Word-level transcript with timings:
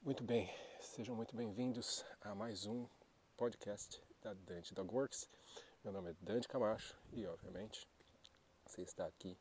Muito 0.00 0.22
bem, 0.22 0.48
sejam 0.80 1.16
muito 1.16 1.34
bem-vindos 1.34 2.04
a 2.20 2.36
mais 2.36 2.66
um 2.66 2.86
podcast 3.36 4.00
da 4.22 4.32
Dante 4.32 4.72
Dogworks. 4.72 5.28
Meu 5.82 5.92
nome 5.92 6.12
é 6.12 6.16
Dante 6.20 6.46
Camacho 6.46 6.96
e, 7.12 7.26
obviamente, 7.26 7.88
você 8.64 8.82
está 8.82 9.06
aqui 9.06 9.36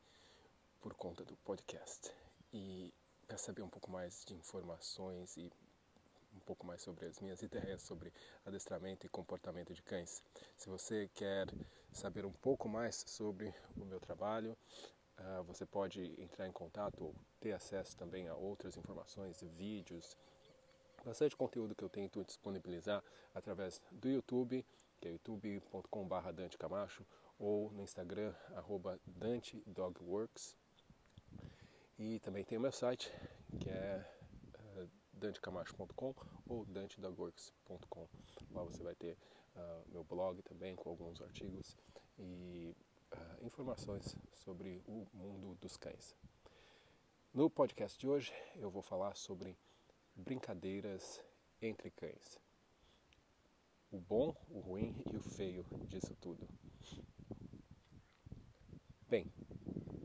por 0.82 0.96
conta 0.96 1.24
do 1.24 1.38
podcast. 1.38 2.12
E 2.52 2.92
para 3.28 3.38
saber 3.38 3.62
um 3.62 3.70
pouco 3.70 3.92
mais 3.92 4.26
de 4.26 4.34
informações 4.34 5.38
e 5.38 5.52
um 6.36 6.40
pouco 6.42 6.66
mais 6.66 6.82
sobre 6.82 7.06
as 7.06 7.20
minhas 7.20 7.42
ideias 7.44 7.82
sobre 7.82 8.12
adestramento 8.46 9.06
e 9.06 9.10
comportamento 9.10 9.74
de 9.74 9.82
cães. 9.82 10.24
Se 10.58 10.70
você 10.70 11.10
quer 11.14 11.48
saber 11.92 12.26
um 12.26 12.32
pouco 12.32 12.68
mais 12.68 13.04
sobre 13.08 13.54
o 13.76 13.86
meu 13.86 14.00
trabalho, 14.00 14.58
uh, 15.20 15.44
você 15.44 15.66
pode 15.66 16.14
entrar 16.22 16.48
em 16.48 16.52
contato 16.52 17.04
ou 17.04 17.16
ter 17.40 17.54
acesso 17.54 17.96
também 17.98 18.28
a 18.28 18.36
outras 18.36 18.78
informações, 18.78 19.42
vídeos, 19.58 20.18
bastante 21.06 21.36
conteúdo 21.36 21.76
que 21.76 21.84
eu 21.84 21.90
tento 21.90 22.24
disponibilizar 22.24 23.04
através 23.34 23.82
do 23.92 24.10
YouTube, 24.10 24.66
que 25.00 25.08
é 25.08 25.12
youtube.com.br 25.12 26.32
Dante 26.34 26.58
Camacho, 26.58 27.06
ou 27.38 27.72
no 27.72 27.84
Instagram, 27.84 28.34
arroba 28.56 29.00
Dante 29.06 29.62
Dogworks. 29.68 30.56
E 31.98 32.20
também 32.20 32.44
tem 32.44 32.58
o 32.58 32.62
meu 32.62 32.72
site, 32.72 33.12
que 33.60 33.70
é 33.70 34.06
dantecamacho.com 35.16 36.14
ou 36.48 36.66
dantedogworks.com. 36.66 38.08
Lá 38.52 38.64
você 38.64 38.84
vai 38.84 38.96
ter 38.96 39.18
uh, 39.56 39.92
meu 39.92 40.04
blog 40.04 40.42
também 40.44 40.76
com 40.76 40.90
alguns 40.90 41.22
artigos 41.22 41.78
e 42.18 42.76
uh, 43.12 43.46
informações 43.46 44.16
sobre 44.34 44.82
o 44.88 45.08
mundo 45.14 45.56
dos 45.62 45.78
cães. 45.78 46.16
No 47.34 47.50
podcast 47.50 48.00
de 48.00 48.08
hoje 48.08 48.34
eu 48.56 48.70
vou 48.70 48.82
falar 48.82 49.16
sobre 49.16 49.58
brincadeiras 50.16 51.22
entre 51.62 51.92
cães. 51.92 52.40
O 53.92 54.00
bom, 54.00 54.36
o 54.50 54.60
ruim 54.60 54.96
e 55.12 55.18
o 55.18 55.22
feio 55.22 55.66
disso 55.88 56.16
tudo. 56.22 56.48
Bem, 59.10 59.32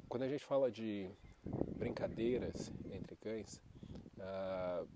quando 0.08 0.24
a 0.24 0.28
gente 0.28 0.44
fala 0.44 0.70
de 0.70 1.10
brincadeiras 1.76 2.70
entre 2.90 3.16
cães, 3.16 3.60
uh, 4.18 4.86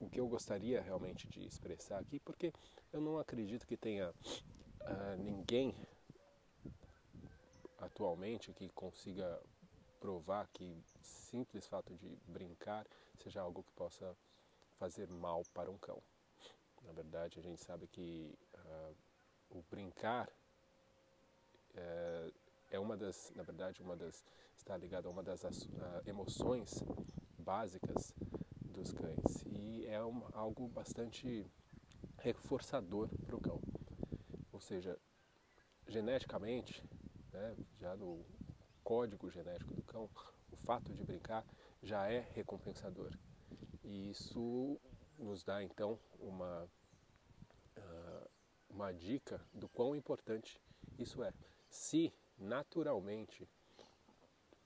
o 0.00 0.08
que 0.08 0.20
eu 0.20 0.28
gostaria 0.28 0.80
realmente 0.80 1.28
de 1.28 1.44
expressar 1.46 1.98
aqui, 1.98 2.20
porque 2.20 2.52
eu 2.92 3.00
não 3.00 3.18
acredito 3.18 3.66
que 3.66 3.76
tenha 3.76 4.10
uh, 4.10 5.16
ninguém 5.22 5.74
atualmente 7.78 8.52
que 8.52 8.68
consiga 8.70 9.40
provar 10.00 10.48
que 10.52 10.76
simples 11.02 11.66
fato 11.66 11.94
de 11.94 12.16
brincar 12.26 12.86
seja 13.22 13.40
algo 13.40 13.62
que 13.62 13.72
possa 13.72 14.16
fazer 14.78 15.08
mal 15.08 15.42
para 15.52 15.70
um 15.70 15.78
cão. 15.78 16.00
Na 16.84 16.92
verdade, 16.92 17.38
a 17.38 17.42
gente 17.42 17.60
sabe 17.60 17.86
que 17.88 18.32
uh, 18.54 18.96
o 19.50 19.62
brincar 19.70 20.28
é, 21.74 22.32
é, 22.70 22.78
uma 22.78 22.96
das, 22.96 23.32
na 23.34 23.42
verdade, 23.42 23.82
uma 23.82 23.96
das 23.96 24.24
está 24.56 24.76
ligado 24.76 25.06
a 25.06 25.10
uma 25.10 25.22
das 25.22 25.42
uh, 25.44 26.02
emoções 26.06 26.82
básicas 27.38 28.14
dos 28.78 28.92
cães 28.92 29.44
e 29.46 29.84
é 29.86 30.02
um, 30.04 30.22
algo 30.32 30.68
bastante 30.68 31.44
reforçador 32.18 33.08
para 33.26 33.34
o 33.34 33.40
cão. 33.40 33.60
Ou 34.52 34.60
seja, 34.60 34.96
geneticamente, 35.88 36.84
né, 37.32 37.56
já 37.80 37.96
no 37.96 38.24
código 38.84 39.28
genético 39.30 39.74
do 39.74 39.82
cão, 39.82 40.08
o 40.52 40.56
fato 40.58 40.94
de 40.94 41.02
brincar 41.02 41.44
já 41.82 42.08
é 42.08 42.20
recompensador. 42.34 43.10
E 43.82 44.10
isso 44.10 44.80
nos 45.18 45.42
dá 45.42 45.62
então 45.62 45.98
uma, 46.20 46.70
uh, 47.76 48.30
uma 48.70 48.92
dica 48.92 49.44
do 49.52 49.68
quão 49.68 49.96
importante 49.96 50.60
isso 50.96 51.22
é. 51.24 51.32
Se 51.68 52.14
naturalmente 52.38 53.48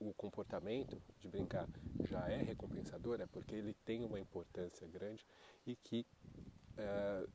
o 0.08 0.14
comportamento 0.14 1.00
de 1.20 1.28
brincar 1.28 1.68
já 2.04 2.28
é 2.28 2.36
recompensador, 2.36 3.20
é 3.20 3.26
porque 3.26 3.54
ele 3.54 3.74
tem 3.84 4.04
uma 4.04 4.18
importância 4.18 4.86
grande 4.88 5.26
e 5.66 5.76
que, 5.76 6.06
uh, 6.72 7.30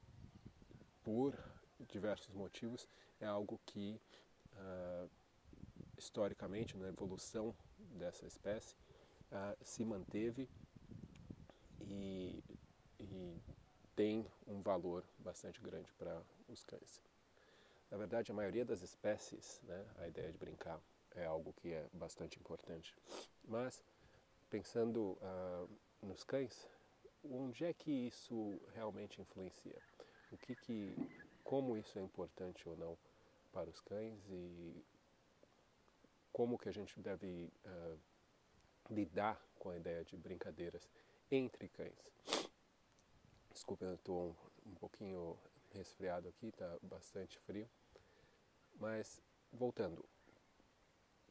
por 1.04 1.38
diversos 1.88 2.34
motivos, 2.34 2.88
é 3.20 3.26
algo 3.26 3.60
que 3.66 4.00
uh, 4.54 5.10
historicamente, 5.98 6.78
na 6.78 6.90
evolução 6.90 7.56
dessa 7.98 8.26
espécie, 8.26 8.76
uh, 9.32 9.58
se 9.64 9.84
manteve 9.86 10.50
e, 11.82 12.44
e, 13.00 13.38
tem 13.96 14.26
um 14.46 14.62
valor 14.62 15.04
bastante 15.20 15.60
grande 15.62 15.92
para 15.94 16.22
os 16.48 16.64
cães. 16.64 17.02
Na 17.90 17.98
verdade, 17.98 18.32
a 18.32 18.36
maioria 18.36 18.64
das 18.64 18.82
espécies, 18.82 19.60
né, 19.64 19.86
a 19.98 20.08
ideia 20.08 20.32
de 20.32 20.38
brincar 20.38 20.80
é 21.18 21.26
algo 21.26 21.54
que 21.54 21.74
é 21.74 21.88
bastante 21.94 22.40
importante. 22.40 22.96
Mas, 23.44 23.84
pensando 24.50 25.18
uh, 25.22 25.70
nos 26.02 26.24
cães, 26.24 26.68
onde 27.24 27.66
é 27.66 27.74
que 27.74 27.92
isso 27.92 28.62
realmente 28.74 29.22
influencia? 29.22 29.82
O 30.32 30.38
que 30.38 30.56
que, 30.56 30.96
como 31.44 31.78
isso 31.78 31.98
é 32.00 32.02
importante 32.02 32.68
ou 32.68 32.78
não 32.78 32.98
para 33.52 33.70
os 33.70 33.80
cães 33.82 34.20
e 34.30 34.86
como 36.32 36.58
que 36.58 36.70
a 36.70 36.72
gente 36.72 37.00
deve 37.00 37.52
uh, 37.66 38.00
lidar 38.90 39.42
com 39.58 39.70
a 39.70 39.78
ideia 39.78 40.04
de 40.04 40.16
brincadeiras 40.16 40.88
entre 41.32 41.68
cães. 41.70 42.12
Desculpa, 43.52 43.86
eu 43.86 43.96
estou 43.96 44.36
um, 44.66 44.72
um 44.72 44.76
pouquinho 44.76 45.38
resfriado 45.72 46.28
aqui, 46.28 46.48
está 46.48 46.78
bastante 46.82 47.40
frio. 47.40 47.68
Mas, 48.80 49.20
voltando, 49.52 50.08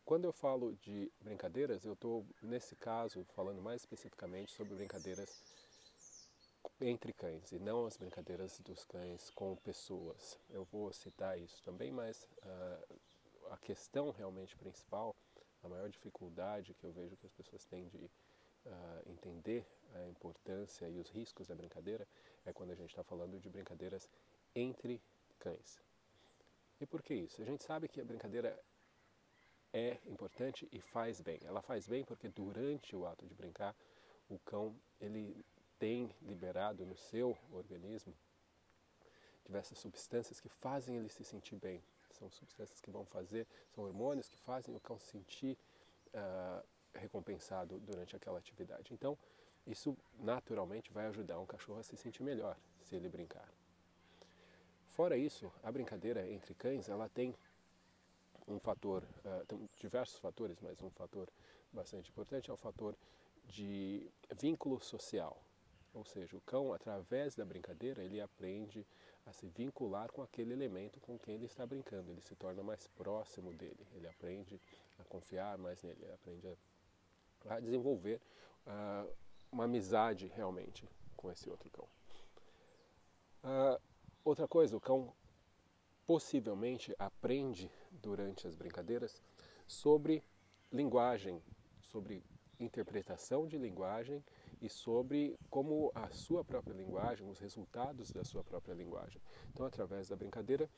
quando 0.06 0.24
eu 0.24 0.32
falo 0.32 0.72
de 0.76 1.10
brincadeiras, 1.20 1.84
eu 1.84 1.94
estou, 1.94 2.24
nesse 2.40 2.76
caso, 2.76 3.24
falando 3.34 3.60
mais 3.60 3.82
especificamente 3.82 4.54
sobre 4.54 4.76
brincadeiras 4.76 5.42
entre 6.80 7.12
cães 7.12 7.50
e 7.50 7.58
não 7.58 7.86
as 7.86 7.96
brincadeiras 7.96 8.60
dos 8.60 8.84
cães 8.84 9.30
com 9.30 9.56
pessoas. 9.56 10.38
Eu 10.48 10.64
vou 10.64 10.92
citar 10.92 11.36
isso 11.38 11.60
também, 11.64 11.90
mas 11.90 12.28
uh, 12.44 12.96
a 13.50 13.56
questão 13.56 14.12
realmente 14.12 14.56
principal, 14.56 15.14
a 15.64 15.68
maior 15.68 15.88
dificuldade 15.88 16.72
que 16.74 16.84
eu 16.84 16.92
vejo 16.92 17.16
que 17.16 17.26
as 17.26 17.32
pessoas 17.32 17.64
têm 17.64 17.88
de 17.88 18.04
uh, 18.64 19.10
entender 19.10 19.66
a 19.96 20.06
importância 20.06 20.88
e 20.88 21.00
os 21.00 21.10
riscos 21.10 21.48
da 21.48 21.54
brincadeira 21.56 22.06
é 22.44 22.52
quando 22.52 22.70
a 22.70 22.76
gente 22.76 22.90
está 22.90 23.02
falando 23.02 23.40
de 23.40 23.50
brincadeiras 23.50 24.08
entre 24.54 25.02
cães. 25.40 25.80
E 26.80 26.86
por 26.86 27.02
que 27.02 27.14
isso? 27.14 27.42
A 27.42 27.44
gente 27.44 27.64
sabe 27.64 27.88
que 27.88 28.00
a 28.00 28.04
brincadeira 28.04 28.56
é 29.76 30.00
importante 30.06 30.66
e 30.72 30.80
faz 30.80 31.20
bem. 31.20 31.38
Ela 31.44 31.60
faz 31.60 31.86
bem 31.86 32.02
porque 32.02 32.28
durante 32.28 32.96
o 32.96 33.06
ato 33.06 33.26
de 33.26 33.34
brincar, 33.34 33.76
o 34.26 34.38
cão 34.38 34.74
ele 34.98 35.44
tem 35.78 36.10
liberado 36.22 36.86
no 36.86 36.96
seu 36.96 37.36
organismo 37.52 38.14
diversas 39.44 39.78
substâncias 39.78 40.40
que 40.40 40.48
fazem 40.48 40.96
ele 40.96 41.10
se 41.10 41.22
sentir 41.22 41.56
bem, 41.56 41.84
são 42.10 42.30
substâncias 42.30 42.80
que 42.80 42.90
vão 42.90 43.04
fazer, 43.04 43.46
são 43.74 43.84
hormônios 43.84 44.28
que 44.30 44.38
fazem 44.38 44.74
o 44.74 44.80
cão 44.80 44.98
se 44.98 45.10
sentir 45.10 45.58
uh, 46.14 46.66
recompensado 46.94 47.78
durante 47.80 48.16
aquela 48.16 48.38
atividade. 48.38 48.94
Então, 48.94 49.16
isso 49.66 49.94
naturalmente 50.18 50.90
vai 50.90 51.06
ajudar 51.06 51.38
um 51.38 51.46
cachorro 51.46 51.80
a 51.80 51.82
se 51.82 51.96
sentir 51.98 52.22
melhor 52.22 52.56
se 52.80 52.96
ele 52.96 53.10
brincar. 53.10 53.48
Fora 54.88 55.18
isso, 55.18 55.52
a 55.62 55.70
brincadeira 55.70 56.26
entre 56.26 56.54
cães, 56.54 56.88
ela 56.88 57.08
tem 57.10 57.36
um 58.46 58.58
fator, 58.58 59.02
uh, 59.24 59.44
tem 59.46 59.68
diversos 59.78 60.18
fatores, 60.18 60.58
mas 60.60 60.80
um 60.82 60.90
fator 60.90 61.28
bastante 61.72 62.10
importante 62.10 62.50
é 62.50 62.54
o 62.54 62.56
fator 62.56 62.96
de 63.44 64.10
vínculo 64.38 64.80
social. 64.80 65.42
Ou 65.92 66.04
seja, 66.04 66.36
o 66.36 66.40
cão, 66.42 66.72
através 66.72 67.34
da 67.34 67.44
brincadeira, 67.44 68.02
ele 68.02 68.20
aprende 68.20 68.86
a 69.24 69.32
se 69.32 69.48
vincular 69.48 70.12
com 70.12 70.22
aquele 70.22 70.52
elemento 70.52 71.00
com 71.00 71.18
quem 71.18 71.34
ele 71.34 71.46
está 71.46 71.66
brincando. 71.66 72.10
Ele 72.10 72.20
se 72.20 72.34
torna 72.36 72.62
mais 72.62 72.86
próximo 72.88 73.52
dele, 73.52 73.86
ele 73.94 74.06
aprende 74.06 74.60
a 74.98 75.04
confiar 75.04 75.58
mais 75.58 75.82
nele, 75.82 75.98
ele 76.02 76.12
aprende 76.12 76.46
a, 76.46 77.54
a 77.54 77.60
desenvolver 77.60 78.20
uh, 78.66 79.10
uma 79.50 79.64
amizade 79.64 80.26
realmente 80.28 80.88
com 81.16 81.30
esse 81.30 81.48
outro 81.48 81.70
cão. 81.70 81.88
Uh, 83.42 83.80
outra 84.24 84.46
coisa, 84.46 84.76
o 84.76 84.80
cão 84.80 85.12
possivelmente 86.06 86.94
aprende 86.98 87.70
durante 87.90 88.46
as 88.46 88.54
brincadeiras 88.54 89.22
sobre 89.66 90.22
linguagem, 90.70 91.42
sobre 91.80 92.24
interpretação 92.58 93.46
de 93.46 93.58
linguagem 93.58 94.24
e 94.60 94.68
sobre 94.68 95.36
como 95.50 95.90
a 95.94 96.08
sua 96.10 96.44
própria 96.44 96.74
linguagem, 96.74 97.28
os 97.28 97.38
resultados 97.38 98.10
da 98.10 98.24
sua 98.24 98.42
própria 98.42 98.74
linguagem. 98.74 99.20
Então, 99.50 99.66
através 99.66 100.08
da 100.08 100.16
brincadeira, 100.16 100.70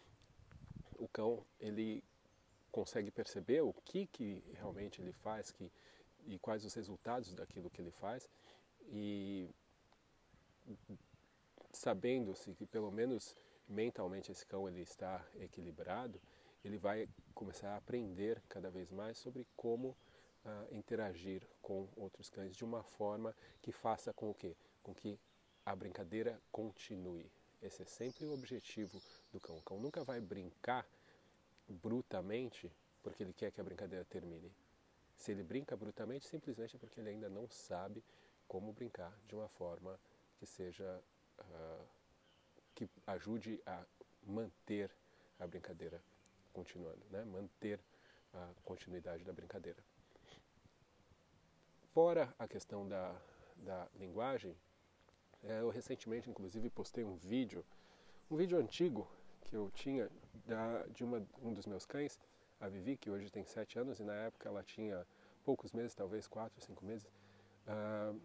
o 0.97 1.07
cão 1.07 1.45
ele 1.61 2.03
consegue 2.73 3.11
perceber 3.11 3.61
o 3.61 3.73
que, 3.73 4.07
que 4.07 4.43
realmente 4.55 5.01
ele 5.01 5.13
faz 5.13 5.51
que, 5.51 5.71
e 6.27 6.39
quais 6.39 6.65
os 6.65 6.75
resultados 6.75 7.35
daquilo 7.35 7.71
que 7.71 7.81
ele 7.81 7.91
faz 7.91 8.29
e 8.91 9.49
sabendo-se 11.73 12.55
que 12.55 12.67
pelo 12.67 12.91
menos 12.91 13.35
mentalmente 13.69 14.33
esse 14.33 14.47
cão 14.47 14.69
ele 14.69 14.81
está 14.81 15.25
equilibrado, 15.37 16.21
ele 16.65 16.79
vai 16.79 17.09
começar 17.35 17.71
a 17.71 17.77
aprender 17.77 18.43
cada 18.49 18.71
vez 18.71 18.91
mais 18.91 19.19
sobre 19.19 19.47
como 19.57 19.89
uh, 20.45 20.75
interagir 20.75 21.47
com 21.63 21.89
outros 21.97 22.29
cães 22.29 22.57
de 22.57 22.65
uma 22.65 22.83
forma 22.83 23.35
que 23.63 23.71
faça 23.71 24.13
com 24.13 24.33
que, 24.35 24.57
com 24.83 24.95
que 24.95 25.19
a 25.65 25.77
brincadeira 25.77 26.41
continue. 26.51 27.31
Esse 27.61 27.83
é 27.83 27.85
sempre 27.85 28.25
o 28.25 28.33
objetivo 28.33 29.01
do 29.33 29.41
cão. 29.41 29.59
O 29.59 29.63
cão 29.63 29.79
nunca 29.79 30.03
vai 30.05 30.21
brincar 30.21 30.87
brutamente 31.69 32.73
porque 33.03 33.23
ele 33.23 33.33
quer 33.33 33.51
que 33.51 33.61
a 33.61 33.65
brincadeira 33.65 34.05
termine. 34.05 34.53
Se 35.17 35.33
ele 35.33 35.43
brinca 35.43 35.77
brutamente, 35.77 36.27
simplesmente 36.27 36.77
é 36.77 36.79
porque 36.79 37.01
ele 37.01 37.11
ainda 37.11 37.29
não 37.29 37.49
sabe 37.49 38.03
como 38.47 38.73
brincar 38.73 39.13
de 39.27 39.35
uma 39.35 39.49
forma 39.49 39.99
que 40.37 40.47
seja 40.47 41.03
uh, 41.41 41.87
que 42.79 42.89
ajude 43.09 43.61
a 43.67 43.85
manter 44.25 44.89
a 45.41 45.47
brincadeira 45.47 46.01
continuando, 46.53 47.05
né? 47.11 47.25
manter 47.25 47.81
a 48.33 48.49
continuidade 48.65 49.25
da 49.25 49.33
brincadeira. 49.33 49.83
Fora 51.93 52.33
a 52.39 52.47
questão 52.47 52.87
da, 52.87 53.21
da 53.57 53.89
linguagem, 53.97 54.57
é, 55.43 55.61
eu 55.61 55.71
recentemente, 55.71 56.31
inclusive, 56.31 56.71
postei 56.71 57.03
um 57.03 57.17
vídeo, 57.17 57.65
um 58.31 58.37
vídeo 58.37 58.57
antigo 58.57 59.11
que 59.47 59.57
eu 59.57 59.71
tinha 59.73 60.09
da, 60.47 60.85
de 60.95 61.03
uma, 61.03 61.27
um 61.43 61.53
dos 61.53 61.67
meus 61.67 61.85
cães, 61.85 62.21
a 62.61 62.69
Vivi, 62.69 62.97
que 62.97 63.11
hoje 63.11 63.29
tem 63.31 63.45
sete 63.45 63.79
anos, 63.79 63.99
e 63.99 64.05
na 64.05 64.15
época 64.15 64.49
ela 64.49 64.63
tinha 64.63 65.05
poucos 65.45 65.73
meses, 65.73 65.95
talvez 65.95 66.29
quatro, 66.29 66.61
cinco 66.61 66.85
meses, 66.85 67.11
uh, 67.67 68.21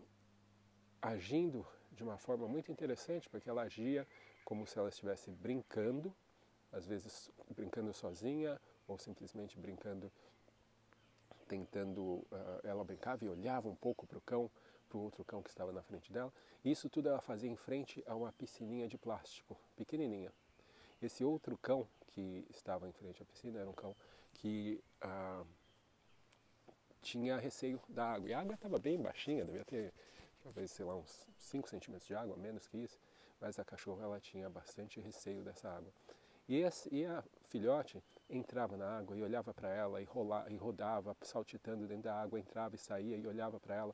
agindo 1.01 1.65
de 1.91 2.03
uma 2.03 2.17
forma 2.17 2.47
muito 2.47 2.71
interessante, 2.71 3.29
porque 3.29 3.49
ela 3.49 3.63
agia 3.63 4.07
como 4.43 4.65
se 4.67 4.77
ela 4.77 4.89
estivesse 4.89 5.31
brincando, 5.31 6.13
às 6.71 6.85
vezes 6.85 7.29
brincando 7.55 7.93
sozinha, 7.93 8.59
ou 8.87 8.97
simplesmente 8.97 9.57
brincando, 9.57 10.11
tentando, 11.47 12.01
uh, 12.01 12.59
ela 12.63 12.83
brincava 12.83 13.23
e 13.23 13.29
olhava 13.29 13.69
um 13.69 13.75
pouco 13.75 14.05
para 14.05 14.17
o 14.17 14.21
cão, 14.21 14.49
para 14.89 14.97
o 14.97 15.01
outro 15.01 15.23
cão 15.23 15.41
que 15.41 15.49
estava 15.49 15.71
na 15.71 15.81
frente 15.81 16.11
dela. 16.11 16.31
Isso 16.63 16.89
tudo 16.89 17.09
ela 17.09 17.21
fazia 17.21 17.49
em 17.49 17.55
frente 17.55 18.03
a 18.07 18.15
uma 18.15 18.31
piscininha 18.31 18.87
de 18.87 18.97
plástico, 18.97 19.57
pequenininha. 19.75 20.31
Esse 21.01 21.23
outro 21.23 21.57
cão 21.57 21.87
que 22.07 22.45
estava 22.49 22.87
em 22.87 22.91
frente 22.91 23.21
à 23.21 23.25
piscina 23.25 23.59
era 23.59 23.69
um 23.69 23.73
cão 23.73 23.95
que 24.35 24.81
ah, 25.01 25.43
tinha 27.01 27.37
receio 27.37 27.79
da 27.89 28.13
água. 28.13 28.29
E 28.29 28.33
a 28.33 28.39
água 28.39 28.55
estava 28.55 28.79
bem 28.79 29.01
baixinha, 29.01 29.43
devia 29.43 29.65
ter 29.65 29.93
talvez, 30.43 30.71
sei 30.71 30.85
lá, 30.85 30.95
uns 30.95 31.27
5 31.37 31.69
centímetros 31.69 32.07
de 32.07 32.15
água, 32.15 32.35
menos 32.37 32.67
que 32.67 32.77
isso. 32.77 32.99
Mas 33.43 33.59
a 33.59 33.65
cachorra 33.65 34.05
ela 34.05 34.21
tinha 34.21 34.49
bastante 34.49 35.01
receio 35.01 35.43
dessa 35.43 35.69
água. 35.69 35.91
E, 36.47 36.63
e 36.93 37.05
a 37.05 37.21
filhote 37.49 38.01
entrava 38.29 38.77
na 38.77 38.97
água 38.97 39.17
e 39.17 39.21
olhava 39.21 39.53
para 39.53 39.67
ela 39.67 40.01
e, 40.01 40.05
rola, 40.05 40.45
e 40.49 40.55
rodava, 40.55 41.13
saltitando 41.21 41.85
dentro 41.85 42.03
da 42.03 42.15
água, 42.15 42.39
entrava 42.39 42.75
e 42.75 42.77
saía 42.77 43.17
e 43.17 43.27
olhava 43.27 43.59
para 43.59 43.75
ela, 43.75 43.93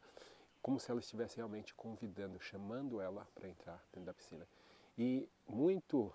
como 0.62 0.80
se 0.80 0.92
ela 0.92 1.00
estivesse 1.00 1.38
realmente 1.38 1.74
convidando, 1.74 2.40
chamando 2.40 3.02
ela 3.02 3.28
para 3.34 3.50
entrar 3.50 3.84
dentro 3.92 4.06
da 4.06 4.14
piscina. 4.14 4.48
E 4.96 5.28
muito 5.48 6.04
uh, 6.04 6.14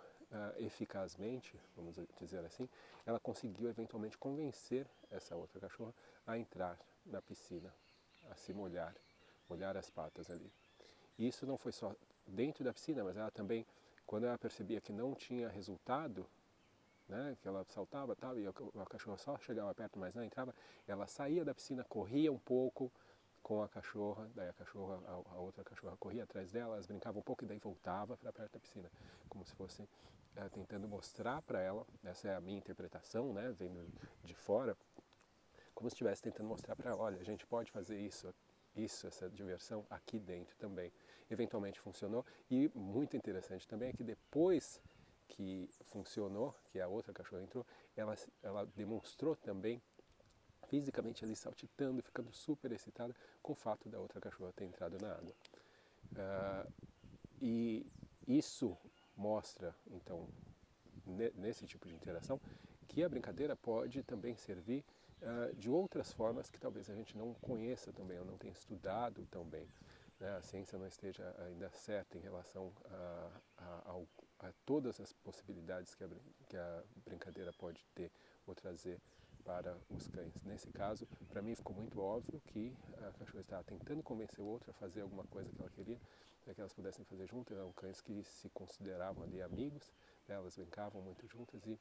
eficazmente, 0.58 1.58
vamos 1.74 1.96
dizer 2.20 2.44
assim, 2.44 2.68
ela 3.04 3.18
conseguiu 3.18 3.68
eventualmente 3.68 4.16
convencer 4.16 4.86
essa 5.10 5.34
outra 5.34 5.58
cachorra 5.58 5.92
a 6.24 6.38
entrar 6.38 6.78
na 7.04 7.20
piscina, 7.20 7.74
a 8.30 8.36
se 8.36 8.54
molhar, 8.54 8.94
molhar 9.48 9.76
as 9.76 9.90
patas 9.90 10.30
ali. 10.30 10.52
E 11.18 11.26
isso 11.26 11.44
não 11.44 11.58
foi 11.58 11.72
só 11.72 11.92
dentro 12.26 12.64
da 12.64 12.72
piscina, 12.72 13.04
mas 13.04 13.16
ela 13.16 13.30
também, 13.30 13.66
quando 14.06 14.26
ela 14.26 14.38
percebia 14.38 14.80
que 14.80 14.92
não 14.92 15.14
tinha 15.14 15.48
resultado, 15.48 16.26
né, 17.08 17.36
que 17.40 17.48
ela 17.48 17.64
saltava 17.64 18.16
tal, 18.16 18.38
e 18.38 18.46
a, 18.46 18.52
cachorra 18.86 19.18
só 19.18 19.38
chegava 19.38 19.74
perto, 19.74 19.98
mas 19.98 20.14
não 20.14 20.22
entrava, 20.22 20.54
ela 20.86 21.06
saía 21.06 21.44
da 21.44 21.54
piscina, 21.54 21.84
corria 21.84 22.32
um 22.32 22.38
pouco, 22.38 22.90
com 23.42 23.62
a 23.62 23.68
cachorra, 23.68 24.30
daí 24.34 24.48
a 24.48 24.52
cachorra, 24.54 24.98
a, 25.06 25.38
outra 25.38 25.62
cachorra 25.62 25.94
corria 25.98 26.24
atrás 26.24 26.50
dela, 26.50 26.74
elas 26.74 26.86
brincavam 26.86 27.20
um 27.20 27.22
pouco 27.22 27.44
e 27.44 27.46
daí 27.46 27.58
voltava 27.58 28.16
para 28.16 28.32
perto 28.32 28.52
da 28.52 28.58
piscina, 28.58 28.90
como 29.28 29.44
se 29.44 29.54
fosse 29.54 29.86
é, 30.36 30.48
tentando 30.48 30.88
mostrar 30.88 31.42
para 31.42 31.60
ela, 31.60 31.86
essa 32.02 32.28
é 32.28 32.34
a 32.34 32.40
minha 32.40 32.56
interpretação, 32.56 33.34
né, 33.34 33.54
vendo 33.58 33.86
de 34.24 34.34
fora, 34.34 34.74
como 35.74 35.90
se 35.90 35.94
estivesse 35.94 36.22
tentando 36.22 36.48
mostrar 36.48 36.74
para 36.74 36.90
ela, 36.90 37.02
olha, 37.02 37.20
a 37.20 37.24
gente 37.24 37.46
pode 37.46 37.70
fazer 37.70 37.98
isso, 38.00 38.32
isso, 38.74 39.06
essa 39.06 39.28
diversão 39.28 39.84
aqui 39.90 40.18
dentro 40.18 40.56
também. 40.56 40.90
Eventualmente 41.30 41.80
funcionou 41.80 42.24
e 42.50 42.70
muito 42.74 43.16
interessante 43.16 43.66
também 43.66 43.90
é 43.90 43.92
que 43.92 44.04
depois 44.04 44.80
que 45.28 45.68
funcionou, 45.86 46.54
que 46.70 46.80
a 46.80 46.86
outra 46.86 47.12
cachorra 47.12 47.42
entrou, 47.42 47.66
ela, 47.96 48.14
ela 48.42 48.66
demonstrou 48.76 49.34
também 49.34 49.82
fisicamente 50.68 51.24
ali 51.24 51.36
saltitando, 51.36 52.02
ficando 52.02 52.32
super 52.32 52.72
excitada 52.72 53.14
com 53.42 53.52
o 53.52 53.56
fato 53.56 53.88
da 53.88 53.98
outra 53.98 54.20
cachorra 54.20 54.52
ter 54.52 54.64
entrado 54.64 54.98
na 55.00 55.12
água. 55.12 55.34
Uh, 56.12 56.72
e 57.40 57.86
isso 58.26 58.76
mostra, 59.16 59.74
então, 59.90 60.28
nesse 61.36 61.66
tipo 61.66 61.86
de 61.86 61.94
interação, 61.94 62.40
que 62.88 63.02
a 63.02 63.08
brincadeira 63.08 63.56
pode 63.56 64.02
também 64.02 64.36
servir 64.36 64.84
uh, 65.22 65.54
de 65.56 65.70
outras 65.70 66.12
formas 66.12 66.48
que 66.48 66.58
talvez 66.58 66.88
a 66.90 66.94
gente 66.94 67.16
não 67.16 67.34
conheça 67.34 67.92
também, 67.92 68.18
ou 68.18 68.24
não 68.24 68.38
tenha 68.38 68.52
estudado 68.52 69.26
tão 69.30 69.44
bem. 69.44 69.68
Né? 70.20 70.36
A 70.36 70.42
ciência 70.42 70.78
não 70.78 70.86
esteja 70.86 71.34
ainda 71.46 71.70
certa 71.70 72.18
em 72.18 72.20
relação 72.20 72.72
a, 72.86 73.30
a, 73.58 73.64
a, 73.64 74.48
a 74.48 74.52
todas 74.64 75.00
as 75.00 75.12
possibilidades 75.12 75.94
que 75.94 76.04
a, 76.04 76.08
que 76.48 76.56
a 76.56 76.82
brincadeira 77.04 77.52
pode 77.52 77.84
ter 77.94 78.10
ou 78.46 78.54
trazer 78.54 79.00
para 79.44 79.76
os 79.90 80.08
cães. 80.08 80.32
Nesse 80.44 80.70
caso, 80.70 81.06
para 81.28 81.42
mim 81.42 81.54
ficou 81.54 81.76
muito 81.76 82.00
óbvio 82.00 82.40
que 82.46 82.74
a 82.98 83.12
cachorra 83.18 83.42
estava 83.42 83.64
tentando 83.64 84.02
convencer 84.02 84.40
o 84.40 84.46
outro 84.46 84.70
a 84.70 84.74
fazer 84.74 85.02
alguma 85.02 85.24
coisa 85.24 85.52
que 85.52 85.60
ela 85.60 85.70
queria, 85.70 86.00
para 86.42 86.54
que 86.54 86.60
elas 86.60 86.72
pudessem 86.72 87.04
fazer 87.04 87.26
juntas. 87.26 87.56
Eram 87.56 87.72
cães 87.72 88.00
que 88.00 88.24
se 88.24 88.48
consideravam 88.50 89.22
ali 89.22 89.42
amigos, 89.42 89.92
né? 90.26 90.34
elas 90.34 90.56
brincavam 90.56 91.02
muito 91.02 91.26
juntas 91.26 91.66
e 91.66 91.78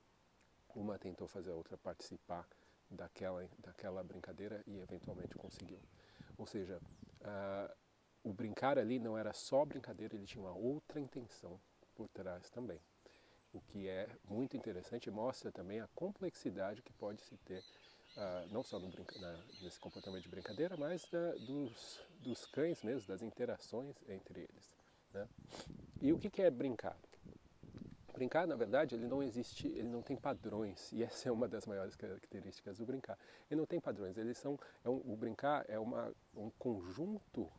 uma 0.76 0.98
tentou 0.98 1.28
fazer 1.28 1.52
a 1.52 1.56
outra 1.56 1.78
participar 1.78 2.48
daquela, 2.90 3.48
daquela 3.60 4.04
brincadeira 4.04 4.62
e 4.68 4.80
eventualmente 4.80 5.36
conseguiu. 5.36 5.80
Ou 6.38 6.46
seja, 6.46 6.82
uh, 7.22 7.83
o 8.24 8.34
brincar 8.34 8.78
ali 8.78 9.00
não 9.00 9.18
era 9.18 9.34
só 9.34 9.66
brincadeira, 9.66 10.16
ele 10.16 10.26
tinha 10.26 10.44
uma 10.44 10.54
outra 10.54 11.00
intenção 11.00 11.60
por 11.96 12.08
trás 12.08 12.50
também 12.50 12.80
o 13.54 13.62
que 13.62 13.88
é 13.88 14.10
muito 14.28 14.58
interessante 14.58 15.08
e 15.08 15.12
mostra 15.12 15.52
também 15.52 15.80
a 15.80 15.88
complexidade 15.94 16.82
que 16.82 16.92
pode 16.94 17.22
se 17.22 17.38
ter, 17.38 17.60
uh, 18.18 18.52
não 18.52 18.64
só 18.64 18.80
no 18.80 18.90
na, 18.90 19.44
nesse 19.62 19.80
comportamento 19.80 20.24
de 20.24 20.30
brincadeira, 20.30 20.76
mas 20.76 21.08
da, 21.10 21.34
dos, 21.36 22.02
dos 22.20 22.46
cães 22.48 22.82
mesmo, 22.82 23.08
das 23.08 23.22
interações 23.22 23.96
entre 24.10 24.42
eles. 24.42 24.76
Né? 25.14 25.28
E 26.02 26.12
o 26.12 26.18
que, 26.18 26.32
que 26.32 26.42
é 26.42 26.50
brincar? 26.50 26.98
Brincar, 28.12 28.48
na 28.48 28.56
verdade, 28.56 28.96
ele 28.96 29.08
não 29.08 29.24
existe, 29.24 29.68
ele 29.68 29.90
não 29.90 30.02
tem 30.02 30.16
padrões, 30.16 30.92
e 30.92 31.04
essa 31.04 31.30
é 31.30 31.32
uma 31.32 31.48
das 31.48 31.66
maiores 31.66 31.96
características 31.96 32.78
do 32.78 32.86
brincar. 32.86 33.18
Ele 33.50 33.60
não 33.60 33.66
tem 33.66 33.80
padrões, 33.80 34.18
eles 34.18 34.38
são, 34.38 34.60
é 34.84 34.90
um, 34.90 35.02
o 35.06 35.16
brincar 35.16 35.66
é 35.68 35.80
uma, 35.80 36.12
um 36.36 36.50
conjunto 36.52 37.52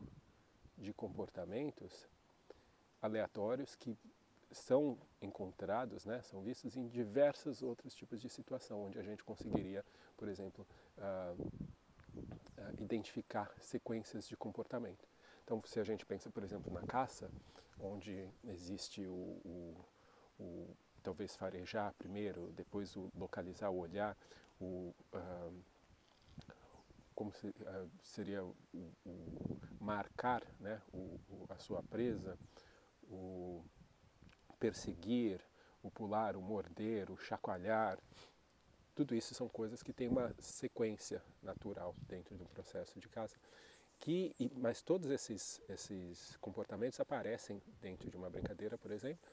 de 0.77 0.93
comportamentos 0.93 2.07
aleatórios 3.01 3.75
que 3.75 3.97
são 4.51 4.97
encontrados, 5.21 6.05
né, 6.05 6.21
são 6.21 6.41
vistos 6.41 6.77
em 6.77 6.87
diversos 6.87 7.61
outros 7.61 7.93
tipos 7.93 8.21
de 8.21 8.29
situação, 8.29 8.85
onde 8.85 8.97
a 8.97 9.03
gente 9.03 9.23
conseguiria, 9.23 9.83
por 10.15 10.27
exemplo, 10.27 10.65
uh, 10.97 11.41
uh, 11.41 12.81
identificar 12.81 13.53
sequências 13.59 14.27
de 14.27 14.37
comportamento. 14.37 15.07
Então, 15.43 15.61
se 15.65 15.79
a 15.79 15.83
gente 15.83 16.05
pensa, 16.05 16.29
por 16.29 16.43
exemplo, 16.43 16.73
na 16.73 16.81
caça, 16.81 17.29
onde 17.79 18.27
existe 18.45 19.05
o, 19.05 19.39
o, 19.45 19.85
o 20.39 20.77
talvez 21.03 21.35
farejar 21.35 21.93
primeiro, 21.93 22.51
depois 22.53 22.95
o 22.95 23.11
localizar, 23.15 23.69
o 23.69 23.77
olhar, 23.77 24.17
o 24.59 24.93
uh, 25.13 25.53
como 27.15 27.31
se, 27.31 27.53
seria 28.03 28.43
o, 28.43 28.55
o, 29.05 29.59
marcar 29.79 30.43
né, 30.59 30.81
o, 30.93 31.19
a 31.49 31.57
sua 31.57 31.81
presa, 31.81 32.37
o 33.03 33.63
perseguir, 34.59 35.41
o 35.81 35.89
pular, 35.89 36.35
o 36.35 36.41
morder, 36.41 37.09
o 37.09 37.17
chacoalhar, 37.17 37.97
tudo 38.95 39.13
isso 39.13 39.35
são 39.35 39.49
coisas 39.49 39.83
que 39.83 39.91
têm 39.91 40.07
uma 40.07 40.33
sequência 40.39 41.21
natural 41.41 41.93
dentro 42.07 42.35
do 42.35 42.45
processo 42.45 42.99
de 42.99 43.09
caça. 43.09 43.37
Que, 43.99 44.33
mas 44.55 44.81
todos 44.81 45.09
esses, 45.09 45.61
esses 45.69 46.35
comportamentos 46.37 46.99
aparecem 46.99 47.61
dentro 47.81 48.09
de 48.09 48.17
uma 48.17 48.29
brincadeira, 48.29 48.77
por 48.77 48.91
exemplo, 48.91 49.29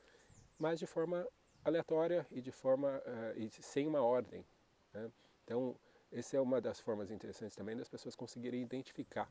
mas 0.58 0.78
de 0.78 0.86
forma 0.86 1.26
aleatória 1.64 2.26
e 2.30 2.40
de 2.40 2.50
forma 2.50 2.98
uh, 2.98 3.38
e 3.38 3.48
sem 3.50 3.86
uma 3.86 4.02
ordem. 4.02 4.44
Né? 4.92 5.10
Então, 5.44 5.76
essa 6.12 6.37
é 6.37 6.40
uma 6.40 6.61
das 6.61 6.81
formas 6.81 7.11
interessantes 7.11 7.57
também 7.57 7.76
das 7.76 7.88
pessoas 7.88 8.14
conseguirem 8.14 8.62
identificar 8.62 9.31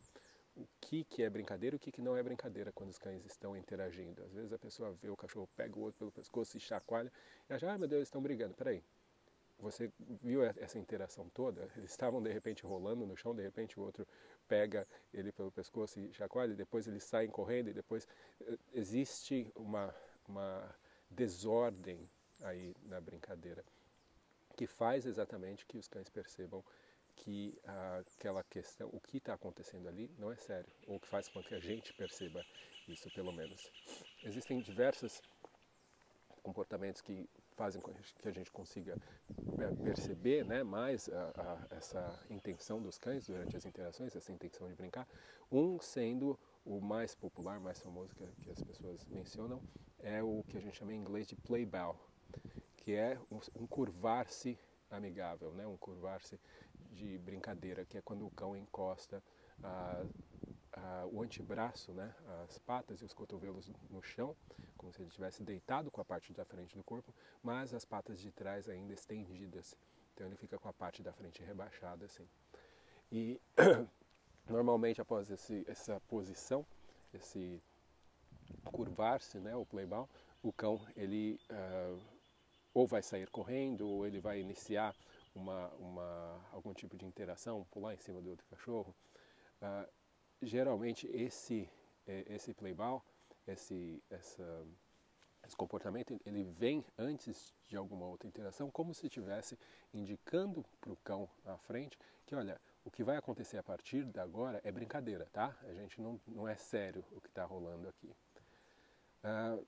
o 0.56 0.68
que, 0.82 1.04
que 1.06 1.24
é 1.24 1.30
brincadeira 1.30 1.76
e 1.76 1.78
o 1.78 1.80
que, 1.80 1.92
que 1.92 2.02
não 2.02 2.18
é 2.18 2.24
brincadeira 2.24 2.72
quando 2.72 2.90
os 2.90 2.98
cães 2.98 3.26
estão 3.26 3.56
interagindo. 3.56 4.24
Às 4.24 4.34
vezes 4.34 4.52
a 4.52 4.60
pessoa 4.60 4.92
vê 5.02 5.10
o 5.10 5.16
cachorro, 5.16 5.48
pega 5.56 5.78
o 5.78 5.82
outro 5.82 6.00
pelo 6.00 6.12
pescoço 6.12 6.58
e 6.58 6.60
chacoalha 6.60 7.12
e 7.50 7.54
acha, 7.54 7.72
ah, 7.72 7.78
meu 7.78 7.88
Deus, 7.88 8.00
eles 8.00 8.08
estão 8.08 8.22
brigando. 8.22 8.54
Peraí, 8.54 8.84
você 9.60 9.92
viu 10.22 10.44
essa 10.44 10.78
interação 10.80 11.30
toda? 11.30 11.70
Eles 11.78 11.92
estavam 11.92 12.22
de 12.22 12.32
repente 12.32 12.64
rolando 12.64 13.06
no 13.06 13.16
chão, 13.16 13.36
de 13.36 13.44
repente 13.44 13.80
o 13.80 13.84
outro 13.84 14.08
pega 14.48 14.88
ele 15.14 15.32
pelo 15.32 15.52
pescoço 15.52 16.00
e 16.00 16.12
chacoalha, 16.14 16.54
e 16.54 16.56
depois 16.56 16.88
eles 16.88 17.04
saem 17.04 17.30
correndo 17.30 17.70
e 17.70 17.74
depois 17.74 18.08
eh, 18.42 18.58
existe 18.74 19.50
uma, 19.56 19.96
uma 20.28 20.76
desordem 21.10 22.10
aí 22.42 22.76
na 22.84 23.00
brincadeira 23.00 23.64
que 24.56 24.68
faz 24.68 25.06
exatamente 25.06 25.66
que 25.66 25.78
os 25.78 25.88
cães 25.88 26.10
percebam 26.10 26.64
que 27.16 27.58
ah, 27.66 28.04
aquela 28.18 28.44
questão, 28.44 28.90
o 28.92 29.00
que 29.00 29.18
está 29.18 29.34
acontecendo 29.34 29.88
ali 29.88 30.10
não 30.18 30.32
é 30.32 30.36
sério, 30.36 30.72
ou 30.88 31.00
que 31.00 31.08
faz 31.08 31.28
com 31.28 31.42
que 31.44 31.54
a 31.54 31.60
gente 31.60 31.94
perceba 31.94 32.44
isso 32.88 33.10
pelo 33.12 33.32
menos. 33.32 33.72
Existem 34.24 34.60
diversos 34.62 35.22
comportamentos 36.42 37.02
que 37.02 37.30
fazem 37.56 37.82
que 38.20 38.28
a 38.28 38.32
gente 38.32 38.52
consiga 38.52 38.98
é, 39.60 39.84
perceber 39.84 40.44
né, 40.44 40.64
mais 40.64 41.08
a, 41.10 41.68
a, 41.70 41.76
essa 41.76 42.26
intenção 42.30 42.82
dos 42.82 42.98
cães 42.98 43.28
durante 43.28 43.56
as 43.56 43.66
interações, 43.66 44.16
essa 44.16 44.32
intenção 44.32 44.68
de 44.68 44.74
brincar. 44.74 45.08
Um 45.52 45.80
sendo 45.80 46.40
o 46.66 46.80
mais 46.80 47.14
popular, 47.14 47.60
mais 47.60 47.80
famoso 47.80 48.16
que, 48.16 48.26
que 48.42 48.50
as 48.50 48.64
pessoas 48.64 49.06
mencionam, 49.06 49.62
é 50.00 50.24
o 50.24 50.44
que 50.48 50.58
a 50.58 50.62
gente 50.62 50.78
chama 50.78 50.94
em 50.94 50.98
inglês 50.98 51.28
de 51.28 51.36
play 51.36 51.66
bow, 51.66 51.96
que 52.82 52.94
é 52.94 53.18
um, 53.32 53.68
curvar-se 53.68 54.58
amigável, 54.90 55.54
né? 55.54 55.66
um 55.68 55.78
curvar-se 55.78 56.40
de 56.92 57.18
brincadeira, 57.20 57.86
que 57.86 57.98
é 57.98 58.02
quando 58.02 58.26
o 58.26 58.32
cão 58.32 58.58
encosta 58.58 59.24
o 61.12 61.22
antebraço, 61.22 61.92
né? 61.94 62.14
as 62.44 62.58
patas 62.58 63.02
e 63.02 63.06
os 63.06 63.14
cotovelos 63.14 63.72
no 63.90 64.02
chão, 64.02 64.36
como 64.76 64.92
se 64.92 65.02
ele 65.02 65.10
estivesse 65.10 65.44
deitado 65.44 65.92
com 65.92 66.02
a 66.02 66.06
parte 66.06 66.34
da 66.34 66.44
frente 66.44 66.76
do 66.76 66.84
corpo, 66.84 67.14
mas 67.44 67.74
as 67.74 67.86
patas 67.86 68.20
de 68.20 68.32
trás 68.32 68.68
ainda 68.68 68.94
estendidas. 68.94 69.78
Então 70.14 70.26
ele 70.26 70.36
fica 70.36 70.58
com 70.58 70.68
a 70.68 70.74
parte 70.74 71.04
da 71.04 71.14
frente 71.14 71.44
rebaixada 71.44 72.06
assim. 72.06 72.28
E 73.12 73.40
normalmente 74.50 75.00
após 75.00 75.30
esse, 75.30 75.64
essa 75.68 76.00
posição, 76.08 76.66
esse 77.14 77.62
curvar-se, 78.64 79.40
né, 79.40 79.56
o 79.56 79.66
playball, 79.66 80.10
o 80.42 80.52
cão 80.52 80.82
ele 80.96 81.40
uh, 81.52 82.02
ou 82.74 82.88
vai 82.88 83.02
sair 83.02 83.30
correndo 83.30 83.88
ou 83.88 84.06
ele 84.06 84.20
vai 84.20 84.40
iniciar 84.40 84.96
uma, 85.36 85.70
uma, 85.80 86.42
algum 86.52 86.74
tipo 86.74 86.98
de 86.98 87.06
interação, 87.06 87.66
pular 87.72 87.94
em 87.94 87.98
cima 87.98 88.22
do 88.22 88.30
outro 88.30 88.46
cachorro. 88.48 88.96
Uh, 89.62 89.90
geralmente 90.42 91.08
esse, 91.14 91.70
eh, 92.08 92.26
esse 92.28 92.54
playball, 92.54 93.04
esse, 93.48 94.02
essa, 94.10 94.66
esse 95.46 95.56
comportamento, 95.56 96.20
ele 96.26 96.44
vem 96.44 96.84
antes 96.98 97.54
de 97.68 97.78
alguma 97.78 98.06
outra 98.08 98.28
interação, 98.28 98.72
como 98.72 98.94
se 98.94 99.06
estivesse 99.06 99.58
indicando 99.94 100.66
para 100.80 100.92
o 100.92 100.98
cão 100.98 101.30
à 101.46 101.58
frente 101.58 101.98
que, 102.26 102.36
olha, 102.36 102.60
o 102.84 102.90
que 102.90 103.04
vai 103.04 103.18
acontecer 103.18 103.58
a 103.58 103.64
partir 103.64 104.06
de 104.06 104.20
agora 104.20 104.60
é 104.64 104.72
brincadeira, 104.72 105.28
tá? 105.32 105.56
A 105.64 105.74
gente 105.74 106.02
não, 106.02 106.20
não 106.28 106.48
é 106.48 106.56
sério 106.56 107.06
o 107.12 107.22
que 107.22 107.28
está 107.28 107.46
rolando 107.46 107.88
aqui. 107.88 108.12
Uh, 109.24 109.66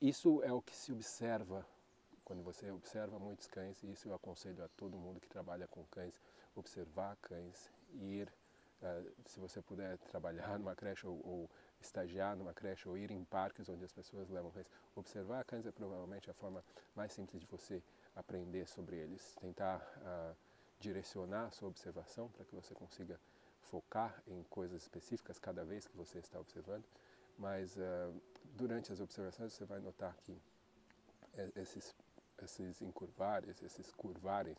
isso 0.00 0.42
é 0.42 0.52
o 0.52 0.62
que 0.62 0.74
se 0.74 0.92
observa 0.92 1.66
quando 2.24 2.42
você 2.42 2.70
observa 2.70 3.18
muitos 3.18 3.46
cães, 3.46 3.82
e 3.82 3.92
isso 3.92 4.08
eu 4.08 4.14
aconselho 4.14 4.64
a 4.64 4.68
todo 4.68 4.96
mundo 4.96 5.20
que 5.20 5.28
trabalha 5.28 5.68
com 5.68 5.84
cães, 5.84 6.18
observar 6.54 7.16
cães, 7.16 7.70
ir, 7.92 8.32
uh, 8.80 9.12
se 9.26 9.38
você 9.38 9.60
puder 9.60 9.98
trabalhar 9.98 10.58
numa 10.58 10.74
creche 10.74 11.06
ou, 11.06 11.20
ou, 11.24 11.50
estagiar 11.80 12.34
numa 12.34 12.54
creche 12.54 12.88
ou 12.88 12.96
ir 12.96 13.10
em 13.10 13.22
parques 13.24 13.68
onde 13.68 13.84
as 13.84 13.92
pessoas 13.92 14.30
levam 14.30 14.50
cães, 14.50 14.66
observar 14.96 15.44
cães 15.44 15.66
é 15.66 15.70
provavelmente 15.70 16.30
a 16.30 16.34
forma 16.34 16.64
mais 16.94 17.12
simples 17.12 17.40
de 17.40 17.46
você 17.46 17.82
aprender 18.16 18.66
sobre 18.66 18.96
eles, 18.96 19.36
tentar 19.38 19.80
uh, 19.98 20.34
direcionar 20.80 21.46
a 21.46 21.50
sua 21.50 21.68
observação 21.68 22.28
para 22.30 22.44
que 22.46 22.54
você 22.54 22.74
consiga 22.74 23.20
focar 23.60 24.22
em 24.26 24.42
coisas 24.44 24.82
específicas 24.82 25.38
cada 25.38 25.64
vez 25.64 25.86
que 25.86 25.96
você 25.96 26.18
está 26.18 26.40
observando, 26.40 26.84
mas 27.38 27.76
uh, 27.76 28.22
durante 28.56 28.92
as 28.92 29.00
observações 29.00 29.52
você 29.52 29.64
vai 29.66 29.80
notar 29.80 30.16
que 30.22 30.40
esses 31.56 31.94
esses 32.44 32.80
encurvares, 32.82 33.62
esses 33.62 33.92
curvarem, 33.92 34.54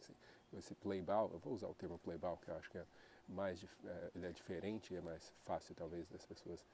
esse 0.53 0.73
playball, 0.75 1.29
eu 1.31 1.39
vou 1.39 1.53
usar 1.53 1.67
o 1.67 1.73
termo 1.73 1.97
playball, 1.99 2.37
que 2.37 2.49
eu 2.49 2.57
acho 2.57 2.69
que 2.69 2.77
é 2.77 2.85
mais, 3.27 3.63
é, 3.83 4.11
ele 4.15 4.25
é 4.25 4.31
diferente, 4.31 4.95
é 4.95 5.01
mais 5.01 5.33
fácil 5.41 5.73
talvez 5.75 6.07
das 6.07 6.25
pessoas 6.25 6.65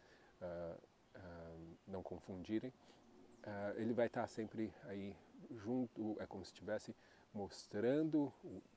uh, 0.41 0.77
uh, 1.15 1.77
não 1.87 2.03
confundirem. 2.03 2.71
Uh, 3.43 3.77
ele 3.77 3.93
vai 3.93 4.07
estar 4.07 4.27
sempre 4.27 4.73
aí 4.83 5.15
junto, 5.51 6.17
é 6.19 6.25
como 6.25 6.43
se 6.45 6.51
estivesse 6.51 6.95
mostrando 7.33 8.31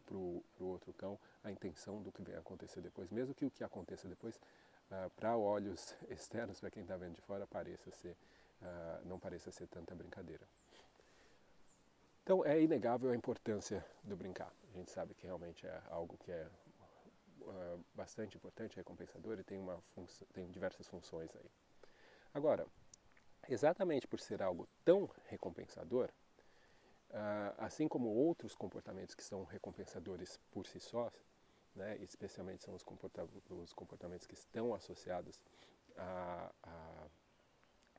para 0.07 0.17
o 0.17 0.45
outro 0.61 0.93
cão 0.93 1.19
a 1.43 1.51
intenção 1.51 2.01
do 2.01 2.13
que 2.13 2.23
vai 2.23 2.37
acontecer 2.37 2.81
depois, 2.81 3.11
mesmo 3.11 3.35
que 3.35 3.45
o 3.45 3.51
que 3.51 3.65
aconteça 3.65 4.09
depois, 4.09 4.41
para 5.17 5.37
olhos 5.37 5.95
externos, 6.09 6.61
para 6.61 6.71
quem 6.71 6.83
está 6.83 6.97
vendo 6.97 7.15
de 7.15 7.21
fora, 7.21 7.49
pareça 7.49 7.91
ser, 7.91 8.17
não 9.05 9.19
pareça 9.19 9.51
ser 9.51 9.67
tanta 9.67 9.93
brincadeira. 9.95 10.47
Então 12.25 12.43
é 12.43 12.59
inegável 12.59 13.11
a 13.11 13.15
importância 13.15 13.85
do 14.03 14.17
brincar. 14.17 14.51
A 14.73 14.79
gente 14.79 14.91
sabe 14.91 15.15
que 15.15 15.27
realmente 15.27 15.67
é 15.67 15.83
algo 15.91 16.17
que 16.17 16.33
é 16.33 16.49
uh, 17.43 17.85
bastante 17.95 18.39
importante, 18.39 18.77
recompensador 18.77 19.39
e 19.39 19.45
tem, 19.45 19.59
uma 19.59 19.79
tem 20.33 20.51
diversas 20.51 20.89
funções 20.89 21.37
aí. 21.37 21.51
Agora, 22.33 22.67
exatamente 23.47 24.09
por 24.09 24.19
ser 24.19 24.43
algo 24.43 24.67
tão 24.87 25.11
recompensador, 25.27 26.09
uh, 27.11 27.55
assim 27.59 27.87
como 27.87 28.09
outros 28.09 28.55
comportamentos 28.55 29.15
que 29.15 29.23
são 29.23 29.45
recompensadores 29.45 30.41
por 30.51 30.67
si 30.67 30.81
sós, 30.81 31.13
né, 31.75 31.99
especialmente 31.99 32.65
são 32.65 32.75
os, 32.75 32.83
comporta 32.83 33.29
os 33.51 33.75
comportamentos 33.75 34.27
que 34.27 34.35
estão 34.35 34.75
associados 34.75 35.43
a, 35.95 36.51
a 36.63 37.07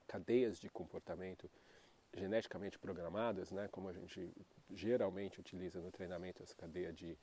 cadeias 0.07 0.57
de 0.57 0.67
comportamento 0.67 1.47
geneticamente 2.15 2.79
programadas, 2.79 3.51
né, 3.51 3.67
como 3.71 3.89
a 3.89 3.93
gente 3.93 4.31
geralmente 4.71 5.39
utiliza 5.39 5.79
no 5.79 5.91
treinamento 5.91 6.41
essa 6.41 6.55
cadeia 6.55 6.91
de 6.91 7.17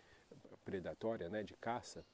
predatória, 0.64 1.28
né, 1.28 1.42
de 1.42 1.54
caça, 1.54 2.04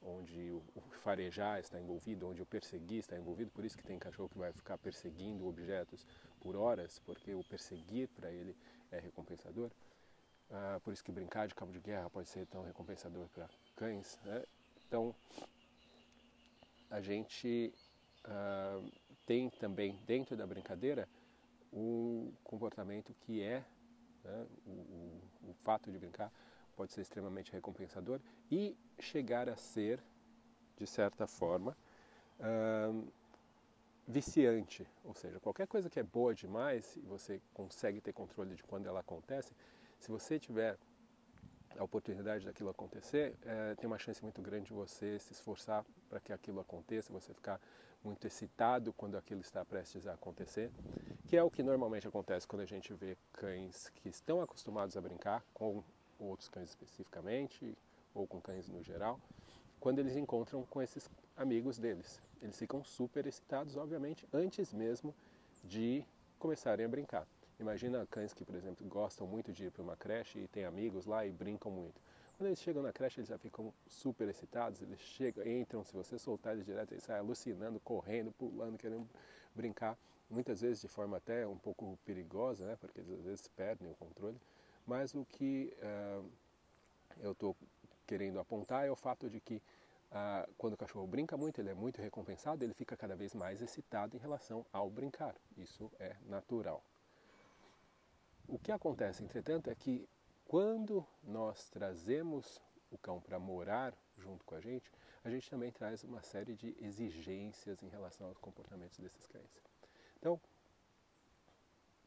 onde 0.00 0.50
o, 0.50 0.62
farejar 1.02 1.60
está 1.60 1.78
envolvido, 1.78 2.28
onde 2.28 2.42
o 2.42 2.46
perseguir 2.46 2.98
está 2.98 3.16
envolvido, 3.16 3.50
por 3.50 3.64
isso 3.64 3.76
que 3.76 3.84
tem 3.84 3.98
cachorro 3.98 4.28
que 4.28 4.38
vai 4.38 4.52
ficar 4.52 4.78
perseguindo 4.78 5.46
objetos 5.46 6.06
por 6.40 6.56
horas, 6.56 6.98
porque 7.00 7.34
o 7.34 7.44
perseguir 7.44 8.08
para 8.08 8.30
ele 8.30 8.56
é 8.90 8.98
recompensador. 8.98 9.70
Ah, 10.50 10.80
por 10.82 10.92
isso 10.92 11.04
que 11.04 11.12
brincar 11.12 11.46
de 11.46 11.54
cabo 11.54 11.72
de 11.72 11.80
guerra 11.80 12.10
pode 12.10 12.28
ser 12.28 12.46
tão 12.46 12.62
recompensador 12.62 13.26
para 13.28 13.48
cães. 13.76 14.18
Né? 14.24 14.44
Então, 14.86 15.14
a 16.90 17.00
gente 17.00 17.72
ah, 18.24 18.80
tem 19.24 19.48
também 19.50 19.98
dentro 20.04 20.36
da 20.36 20.46
brincadeira 20.46 21.08
um 21.72 22.32
comportamento 22.44 23.14
que 23.20 23.42
é, 23.42 23.64
né, 24.24 24.46
o, 24.66 24.70
o, 24.70 25.50
o, 25.50 25.54
fato 25.62 25.90
de 25.90 25.98
brincar 25.98 26.32
pode 26.76 26.92
ser 26.92 27.00
extremamente 27.00 27.52
recompensador 27.52 28.20
e 28.50 28.76
chegar 28.98 29.48
a 29.48 29.56
ser, 29.56 30.00
de 30.76 30.86
certa 30.86 31.26
forma, 31.26 31.76
viciante. 34.06 34.86
Ou 35.04 35.14
seja, 35.14 35.40
qualquer 35.40 35.66
coisa 35.66 35.88
que 35.88 35.98
é 35.98 36.02
boa 36.02 36.34
demais 36.34 36.96
e 36.96 37.00
você 37.00 37.40
consegue 37.54 38.00
ter 38.00 38.12
controle 38.12 38.54
de 38.54 38.62
quando 38.62 38.86
ela 38.86 39.00
acontece, 39.00 39.52
se 39.98 40.10
você 40.10 40.38
tiver 40.38 40.78
a 41.78 41.84
oportunidade 41.84 42.44
daquilo 42.44 42.68
acontecer, 42.68 43.34
é, 43.44 43.74
tem 43.76 43.86
uma 43.86 43.98
chance 43.98 44.22
muito 44.22 44.42
grande 44.42 44.66
de 44.66 44.72
você 44.72 45.18
se 45.18 45.32
esforçar 45.32 45.84
para 46.08 46.20
que 46.20 46.32
aquilo 46.32 46.60
aconteça, 46.60 47.12
você 47.12 47.32
ficar 47.32 47.60
muito 48.04 48.26
excitado 48.26 48.92
quando 48.92 49.16
aquilo 49.16 49.40
está 49.40 49.64
prestes 49.64 50.06
a 50.06 50.14
acontecer, 50.14 50.70
que 51.26 51.36
é 51.36 51.42
o 51.42 51.50
que 51.50 51.62
normalmente 51.62 52.06
acontece 52.06 52.46
quando 52.46 52.62
a 52.62 52.66
gente 52.66 52.92
vê 52.92 53.16
cães 53.32 53.90
que 53.90 54.08
estão 54.08 54.40
acostumados 54.40 54.96
a 54.96 55.00
brincar, 55.00 55.44
com 55.54 55.82
outros 56.18 56.48
cães 56.48 56.70
especificamente, 56.70 57.76
ou 58.14 58.26
com 58.26 58.40
cães 58.40 58.68
no 58.68 58.82
geral, 58.82 59.18
quando 59.80 59.98
eles 59.98 60.16
encontram 60.16 60.64
com 60.64 60.82
esses 60.82 61.10
amigos 61.36 61.78
deles. 61.78 62.20
Eles 62.40 62.58
ficam 62.58 62.84
super 62.84 63.26
excitados, 63.26 63.76
obviamente, 63.76 64.26
antes 64.32 64.72
mesmo 64.72 65.14
de 65.64 66.04
começarem 66.38 66.84
a 66.84 66.88
brincar. 66.88 67.26
Imagina 67.58 68.06
cães 68.10 68.34
que, 68.34 68.44
por 68.44 68.54
exemplo, 68.54 68.86
gostam 68.88 69.26
muito 69.26 69.52
de 69.52 69.66
ir 69.66 69.70
para 69.70 69.82
uma 69.82 69.96
creche 69.96 70.40
e 70.40 70.48
têm 70.48 70.64
amigos 70.64 71.06
lá 71.06 71.24
e 71.24 71.30
brincam 71.30 71.70
muito. 71.70 72.00
Quando 72.42 72.48
eles 72.48 72.60
chegam 72.60 72.82
na 72.82 72.92
creche, 72.92 73.20
eles 73.20 73.28
já 73.28 73.38
ficam 73.38 73.72
super 73.86 74.28
excitados, 74.28 74.82
eles 74.82 74.98
chegam, 74.98 75.46
entram, 75.46 75.84
se 75.84 75.94
você 75.94 76.18
soltar 76.18 76.54
eles 76.54 76.66
direto, 76.66 76.90
eles 76.90 77.04
saem 77.04 77.20
alucinando, 77.20 77.78
correndo, 77.78 78.32
pulando, 78.32 78.76
querendo 78.76 79.08
brincar. 79.54 79.96
muitas 80.28 80.60
vezes 80.60 80.80
de 80.80 80.88
forma 80.88 81.18
até 81.18 81.46
um 81.46 81.56
pouco 81.56 81.96
perigosa, 82.04 82.66
né, 82.66 82.76
porque 82.80 82.98
eles 82.98 83.12
às 83.12 83.24
vezes 83.24 83.46
perdem 83.46 83.88
o 83.88 83.94
controle, 83.94 84.36
mas 84.84 85.14
o 85.14 85.24
que 85.24 85.72
uh, 85.78 86.28
eu 87.20 87.30
estou 87.30 87.56
querendo 88.08 88.40
apontar 88.40 88.88
é 88.88 88.90
o 88.90 88.96
fato 88.96 89.30
de 89.30 89.38
que 89.38 89.62
uh, 90.10 90.52
quando 90.58 90.72
o 90.72 90.76
cachorro 90.76 91.06
brinca 91.06 91.36
muito, 91.36 91.60
ele 91.60 91.70
é 91.70 91.74
muito 91.74 92.02
recompensado, 92.02 92.64
ele 92.64 92.74
fica 92.74 92.96
cada 92.96 93.14
vez 93.14 93.36
mais 93.36 93.62
excitado 93.62 94.16
em 94.16 94.18
relação 94.18 94.66
ao 94.72 94.90
brincar. 94.90 95.36
Isso 95.56 95.88
é 96.00 96.16
natural. 96.26 96.82
O 98.48 98.58
que 98.58 98.72
acontece, 98.72 99.22
entretanto, 99.22 99.70
é 99.70 99.76
que 99.76 100.08
quando 100.44 101.06
nós 101.22 101.68
trazemos 101.68 102.60
o 102.90 102.98
cão 102.98 103.20
para 103.20 103.38
morar 103.38 103.96
junto 104.18 104.44
com 104.44 104.54
a 104.54 104.60
gente, 104.60 104.90
a 105.24 105.30
gente 105.30 105.48
também 105.48 105.70
traz 105.70 106.04
uma 106.04 106.22
série 106.22 106.54
de 106.54 106.76
exigências 106.80 107.82
em 107.82 107.88
relação 107.88 108.26
aos 108.26 108.38
comportamentos 108.38 108.98
desses 108.98 109.26
cães. 109.26 109.62
Então, 110.18 110.40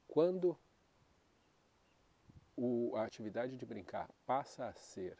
quando 0.07 0.57
o, 2.55 2.95
a 2.95 3.03
atividade 3.03 3.57
de 3.57 3.65
brincar 3.65 4.09
passa 4.25 4.67
a 4.67 4.73
ser 4.73 5.17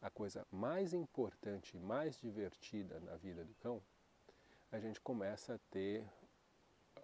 a 0.00 0.10
coisa 0.10 0.46
mais 0.50 0.92
importante, 0.92 1.76
mais 1.76 2.20
divertida 2.20 3.00
na 3.00 3.16
vida 3.16 3.44
do 3.44 3.54
cão, 3.54 3.82
a 4.70 4.78
gente 4.78 5.00
começa 5.00 5.54
a 5.54 5.58
ter 5.70 6.02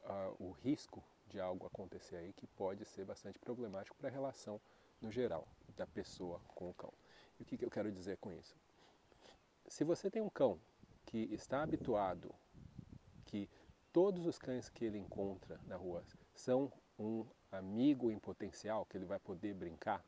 uh, 0.04 0.36
o 0.38 0.50
risco 0.50 1.02
de 1.26 1.40
algo 1.40 1.66
acontecer 1.66 2.16
aí 2.16 2.32
que 2.32 2.46
pode 2.46 2.84
ser 2.84 3.04
bastante 3.04 3.38
problemático 3.38 3.96
para 3.96 4.08
a 4.08 4.12
relação 4.12 4.60
no 5.00 5.10
geral 5.10 5.46
da 5.76 5.86
pessoa 5.86 6.40
com 6.54 6.70
o 6.70 6.74
cão. 6.74 6.92
E 7.38 7.42
o 7.42 7.46
que, 7.46 7.56
que 7.56 7.64
eu 7.64 7.70
quero 7.70 7.90
dizer 7.90 8.18
com 8.18 8.32
isso? 8.32 8.54
Se 9.66 9.84
você 9.84 10.10
tem 10.10 10.20
um 10.20 10.28
cão 10.28 10.58
que 11.06 11.18
está 11.32 11.62
habituado, 11.62 12.34
que 13.24 13.48
todos 13.92 14.26
os 14.26 14.38
cães 14.38 14.68
que 14.68 14.84
ele 14.84 14.98
encontra 14.98 15.60
na 15.66 15.76
rua 15.76 16.04
são 16.34 16.72
um 16.98 17.24
amigo 17.50 18.10
em 18.10 18.18
potencial, 18.18 18.84
que 18.86 18.96
ele 18.96 19.06
vai 19.06 19.18
poder 19.18 19.54
brincar, 19.54 20.04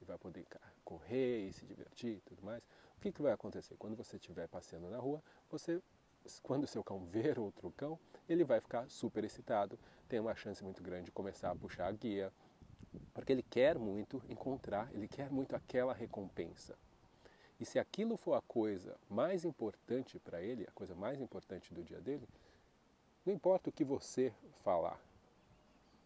e 0.00 0.04
vai 0.04 0.18
poder 0.18 0.46
correr 0.84 1.48
e 1.48 1.52
se 1.52 1.64
divertir 1.64 2.16
e 2.16 2.20
tudo 2.20 2.42
mais, 2.42 2.62
o 2.96 3.00
que, 3.00 3.12
que 3.12 3.22
vai 3.22 3.32
acontecer? 3.32 3.76
Quando 3.76 3.96
você 3.96 4.16
estiver 4.16 4.48
passeando 4.48 4.88
na 4.90 4.98
rua, 4.98 5.22
você, 5.50 5.80
quando 6.42 6.64
o 6.64 6.66
seu 6.66 6.82
cão 6.82 7.04
ver 7.04 7.38
outro 7.38 7.70
cão, 7.72 7.98
ele 8.28 8.44
vai 8.44 8.60
ficar 8.60 8.88
super 8.88 9.24
excitado, 9.24 9.78
tem 10.08 10.20
uma 10.20 10.34
chance 10.34 10.62
muito 10.62 10.82
grande 10.82 11.06
de 11.06 11.12
começar 11.12 11.50
a 11.50 11.56
puxar 11.56 11.86
a 11.86 11.92
guia, 11.92 12.32
porque 13.14 13.32
ele 13.32 13.42
quer 13.42 13.78
muito 13.78 14.22
encontrar, 14.28 14.90
ele 14.92 15.08
quer 15.08 15.30
muito 15.30 15.54
aquela 15.54 15.92
recompensa. 15.92 16.76
E 17.60 17.64
se 17.64 17.78
aquilo 17.78 18.16
for 18.16 18.34
a 18.34 18.40
coisa 18.42 18.96
mais 19.08 19.44
importante 19.44 20.18
para 20.18 20.42
ele, 20.42 20.66
a 20.66 20.72
coisa 20.72 20.94
mais 20.94 21.20
importante 21.20 21.72
do 21.72 21.82
dia 21.82 22.00
dele, 22.00 22.28
não 23.24 23.32
importa 23.32 23.70
o 23.70 23.72
que 23.72 23.84
você 23.84 24.32
falar, 24.64 25.00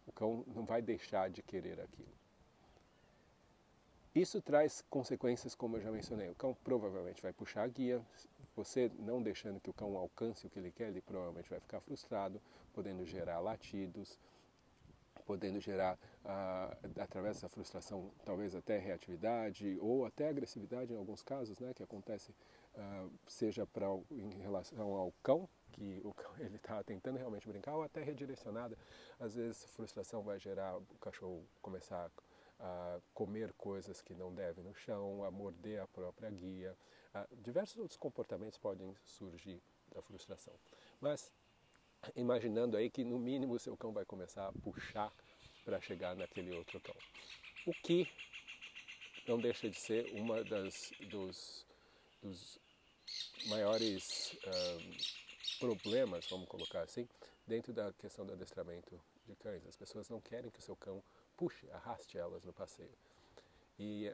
o 0.05 0.11
cão 0.11 0.43
não 0.47 0.63
vai 0.63 0.81
deixar 0.81 1.29
de 1.29 1.41
querer 1.41 1.79
aquilo. 1.79 2.17
Isso 4.13 4.41
traz 4.41 4.83
consequências, 4.89 5.53
como 5.53 5.77
eu 5.77 5.81
já 5.81 5.91
mencionei. 5.91 6.29
O 6.29 6.35
cão 6.35 6.55
provavelmente 6.63 7.21
vai 7.21 7.31
puxar 7.31 7.63
a 7.63 7.67
guia. 7.67 8.01
Você 8.55 8.91
não 8.97 9.21
deixando 9.21 9.59
que 9.59 9.69
o 9.69 9.73
cão 9.73 9.95
alcance 9.95 10.47
o 10.47 10.49
que 10.49 10.57
ele 10.57 10.71
quer, 10.71 10.87
ele 10.87 11.01
provavelmente 11.01 11.49
vai 11.49 11.59
ficar 11.59 11.79
frustrado, 11.81 12.41
podendo 12.73 13.05
gerar 13.05 13.39
latidos, 13.39 14.17
podendo 15.27 15.59
gerar, 15.59 15.99
ah, 16.29 16.77
através 16.99 17.37
dessa 17.37 17.47
frustração, 17.47 18.11
talvez 18.25 18.53
até 18.53 18.77
reatividade 18.77 19.77
ou 19.79 20.05
até 20.05 20.27
agressividade 20.27 20.91
em 20.91 20.97
alguns 20.97 21.23
casos, 21.23 21.57
né, 21.57 21.73
que 21.73 21.81
acontece, 21.81 22.35
ah, 22.75 23.07
seja 23.25 23.65
pra, 23.65 23.87
em 24.11 24.41
relação 24.41 24.93
ao 24.93 25.13
cão, 25.23 25.47
que 25.71 26.01
o 26.03 26.13
cão, 26.13 26.31
ele 26.39 26.57
está 26.57 26.83
tentando 26.83 27.17
realmente 27.17 27.47
brincar, 27.47 27.75
ou 27.75 27.83
até 27.83 28.03
redirecionada. 28.03 28.77
Às 29.17 29.35
vezes, 29.35 29.63
frustração 29.67 30.21
vai 30.21 30.37
gerar 30.37 30.77
o 30.77 30.97
cachorro 30.99 31.47
começar 31.61 32.11
a 32.59 32.99
comer 33.13 33.53
coisas 33.53 34.01
que 34.01 34.13
não 34.13 34.33
deve 34.33 34.61
no 34.61 34.73
chão, 34.75 35.23
a 35.23 35.31
morder 35.31 35.79
a 35.79 35.87
própria 35.87 36.29
guia. 36.29 36.75
Ah, 37.13 37.25
diversos 37.31 37.77
outros 37.77 37.97
comportamentos 37.97 38.57
podem 38.57 38.93
surgir 39.05 39.61
da 39.93 40.01
frustração. 40.01 40.53
Mas 40.99 41.31
imaginando 42.15 42.75
aí 42.75 42.89
que 42.89 43.03
no 43.03 43.17
mínimo 43.17 43.53
o 43.53 43.59
seu 43.59 43.77
cão 43.77 43.93
vai 43.93 44.05
começar 44.05 44.47
a 44.47 44.51
puxar 44.51 45.11
para 45.67 45.81
chegar 45.81 46.15
naquele 46.15 46.55
outro 46.55 46.79
cão. 46.79 46.95
O 47.65 47.73
que 47.73 48.09
não 49.27 49.37
deixa 49.37 49.69
de 49.69 49.77
ser 49.77 50.09
uma 50.13 50.41
das 50.45 50.93
dos, 51.09 51.65
dos 52.23 52.57
maiores 53.47 54.33
problemas, 55.59 56.25
vamos 56.29 56.47
colocar 56.47 56.83
assim, 56.83 57.05
dentro 57.45 57.73
da 57.73 57.91
questão 57.91 58.25
do 58.25 58.31
adestramento 58.31 58.97
de 59.25 59.35
cães. 59.35 59.67
As 59.67 59.75
pessoas 59.75 60.07
não 60.07 60.21
querem 60.21 60.49
que 60.49 60.59
o 60.59 60.61
seu 60.61 60.77
cão 60.77 61.03
puxe, 61.35 61.69
arraste 61.71 62.17
elas 62.17 62.45
no 62.45 62.53
passeio. 62.53 62.97
E 63.77 64.09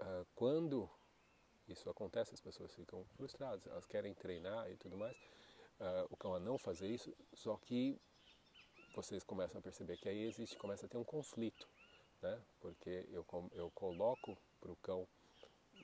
uh, 0.00 0.26
quando 0.34 0.90
isso 1.66 1.88
acontece, 1.88 2.34
as 2.34 2.40
pessoas 2.40 2.74
ficam 2.74 3.02
frustradas, 3.16 3.66
elas 3.66 3.86
querem 3.86 4.12
treinar 4.12 4.70
e 4.70 4.76
tudo 4.76 4.98
mais, 4.98 5.16
uh, 5.80 6.06
o 6.10 6.16
cão 6.18 6.34
a 6.34 6.38
não 6.38 6.58
fazer 6.58 6.88
isso, 6.88 7.14
só 7.32 7.56
que 7.56 7.98
vocês 8.94 9.22
começam 9.24 9.58
a 9.58 9.62
perceber 9.62 9.96
que 9.96 10.08
aí 10.08 10.24
existe, 10.24 10.56
começa 10.56 10.86
a 10.86 10.88
ter 10.88 10.96
um 10.96 11.04
conflito, 11.04 11.68
né? 12.22 12.40
Porque 12.60 13.06
eu, 13.10 13.24
eu 13.52 13.70
coloco 13.70 14.36
para 14.60 14.72
o 14.72 14.76
cão 14.76 15.06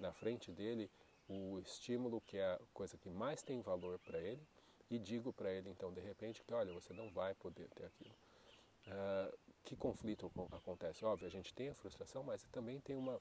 na 0.00 0.12
frente 0.12 0.50
dele 0.50 0.90
o 1.28 1.58
estímulo 1.58 2.20
que 2.20 2.36
é 2.36 2.44
a 2.44 2.60
coisa 2.72 2.98
que 2.98 3.08
mais 3.08 3.42
tem 3.42 3.60
valor 3.62 3.98
para 4.00 4.20
ele 4.20 4.46
e 4.90 4.98
digo 4.98 5.32
para 5.32 5.50
ele 5.50 5.70
então 5.70 5.92
de 5.92 6.00
repente 6.00 6.42
que 6.42 6.52
olha 6.52 6.72
você 6.72 6.92
não 6.92 7.10
vai 7.10 7.34
poder 7.34 7.68
ter 7.70 7.86
aquilo. 7.86 8.14
Uh, 8.86 9.38
que 9.62 9.74
conflito 9.74 10.30
acontece? 10.52 11.04
Óbvio, 11.04 11.26
a 11.26 11.30
gente 11.30 11.54
tem 11.54 11.70
a 11.70 11.74
frustração, 11.74 12.22
mas 12.22 12.42
também 12.52 12.80
tem 12.80 12.96
uma, 12.96 13.18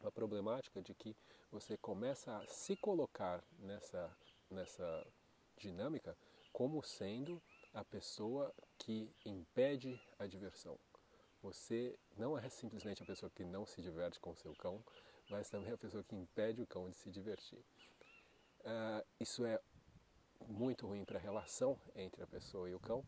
uma 0.00 0.12
problemática 0.12 0.82
de 0.82 0.94
que 0.94 1.16
você 1.50 1.78
começa 1.78 2.36
a 2.36 2.46
se 2.46 2.76
colocar 2.76 3.42
nessa, 3.58 4.14
nessa 4.50 5.06
dinâmica 5.56 6.16
como 6.52 6.82
sendo 6.82 7.40
a 7.72 7.84
pessoa 7.84 8.54
que 8.78 9.10
impede 9.24 10.00
a 10.18 10.26
diversão. 10.26 10.78
Você 11.42 11.98
não 12.16 12.38
é 12.38 12.48
simplesmente 12.48 13.02
a 13.02 13.06
pessoa 13.06 13.30
que 13.30 13.44
não 13.44 13.66
se 13.66 13.82
diverte 13.82 14.20
com 14.20 14.30
o 14.30 14.36
seu 14.36 14.54
cão, 14.54 14.84
mas 15.30 15.48
também 15.48 15.72
a 15.72 15.78
pessoa 15.78 16.04
que 16.04 16.14
impede 16.14 16.62
o 16.62 16.66
cão 16.66 16.88
de 16.88 16.96
se 16.96 17.10
divertir. 17.10 17.64
Uh, 18.60 19.04
isso 19.18 19.44
é 19.44 19.60
muito 20.46 20.86
ruim 20.86 21.04
para 21.04 21.18
a 21.18 21.22
relação 21.22 21.78
entre 21.94 22.22
a 22.22 22.26
pessoa 22.26 22.68
e 22.68 22.74
o 22.74 22.80
cão. 22.80 23.04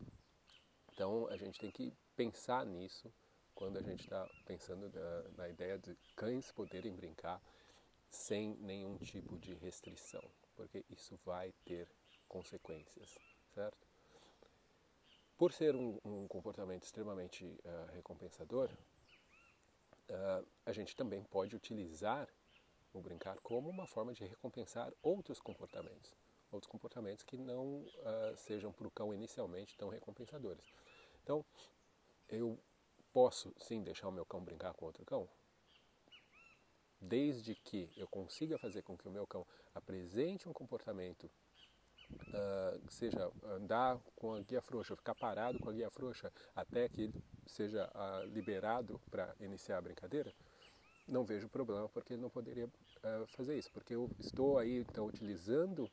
Então 0.91 1.27
a 1.27 1.37
gente 1.37 1.59
tem 1.59 1.71
que 1.71 1.93
pensar 2.15 2.65
nisso 2.65 3.13
quando 3.53 3.77
a 3.77 3.81
gente 3.81 4.01
está 4.01 4.27
pensando 4.45 4.89
na, 4.89 5.21
na 5.37 5.49
ideia 5.49 5.77
de 5.77 5.95
cães 6.15 6.51
poderem 6.51 6.93
brincar 6.93 7.41
sem 8.09 8.55
nenhum 8.57 8.97
tipo 8.97 9.37
de 9.39 9.53
restrição, 9.55 10.23
porque 10.55 10.85
isso 10.89 11.17
vai 11.25 11.53
ter 11.63 11.89
consequências, 12.27 13.17
certo? 13.53 13.94
Por 15.37 15.51
ser 15.51 15.75
um, 15.75 15.99
um 16.05 16.27
comportamento 16.27 16.83
extremamente 16.83 17.45
uh, 17.45 17.91
recompensador, 17.91 18.69
uh, 20.09 20.47
a 20.65 20.71
gente 20.71 20.95
também 20.95 21.23
pode 21.23 21.55
utilizar 21.55 22.29
o 22.93 23.01
brincar 23.01 23.37
como 23.41 23.69
uma 23.69 23.85
forma 23.85 24.13
de 24.13 24.23
recompensar 24.23 24.93
outros 25.03 25.41
comportamentos, 25.41 26.15
outros 26.49 26.71
comportamentos 26.71 27.23
que 27.23 27.37
não 27.37 27.81
uh, 27.81 28.37
sejam 28.37 28.71
para 28.71 28.87
o 28.87 28.91
cão 28.91 29.13
inicialmente 29.13 29.75
tão 29.75 29.89
recompensadores. 29.89 30.65
Então, 31.21 31.43
eu 32.29 32.57
posso 33.11 33.53
sim 33.57 33.83
deixar 33.83 34.07
o 34.07 34.13
meu 34.13 34.25
cão 34.25 34.41
brincar 34.41 34.73
com 34.73 34.85
outro 34.85 35.03
cão, 35.03 35.27
desde 36.99 37.55
que 37.55 37.91
eu 37.97 38.07
consiga 38.07 38.57
fazer 38.57 38.83
com 38.83 38.97
que 38.97 39.07
o 39.07 39.11
meu 39.11 39.27
cão 39.27 39.45
apresente 39.73 40.47
um 40.47 40.53
comportamento 40.53 41.29
uh, 42.11 42.91
seja 42.91 43.31
andar 43.43 43.99
com 44.15 44.33
a 44.33 44.41
guia 44.41 44.61
frouxa, 44.61 44.95
ficar 44.95 45.15
parado 45.15 45.59
com 45.59 45.69
a 45.69 45.73
guia 45.73 45.89
frouxa 45.89 46.31
até 46.55 46.89
que 46.89 47.01
ele 47.01 47.23
seja 47.45 47.89
uh, 47.93 48.25
liberado 48.27 48.99
para 49.09 49.33
iniciar 49.39 49.77
a 49.77 49.81
brincadeira, 49.81 50.33
não 51.07 51.23
vejo 51.23 51.47
problema 51.47 51.87
porque 51.89 52.13
ele 52.13 52.21
não 52.21 52.29
poderia 52.29 52.65
uh, 52.65 53.27
fazer 53.27 53.57
isso, 53.57 53.71
porque 53.71 53.95
eu 53.95 54.09
estou 54.19 54.57
aí 54.57 54.79
então 54.79 55.05
utilizando 55.05 55.89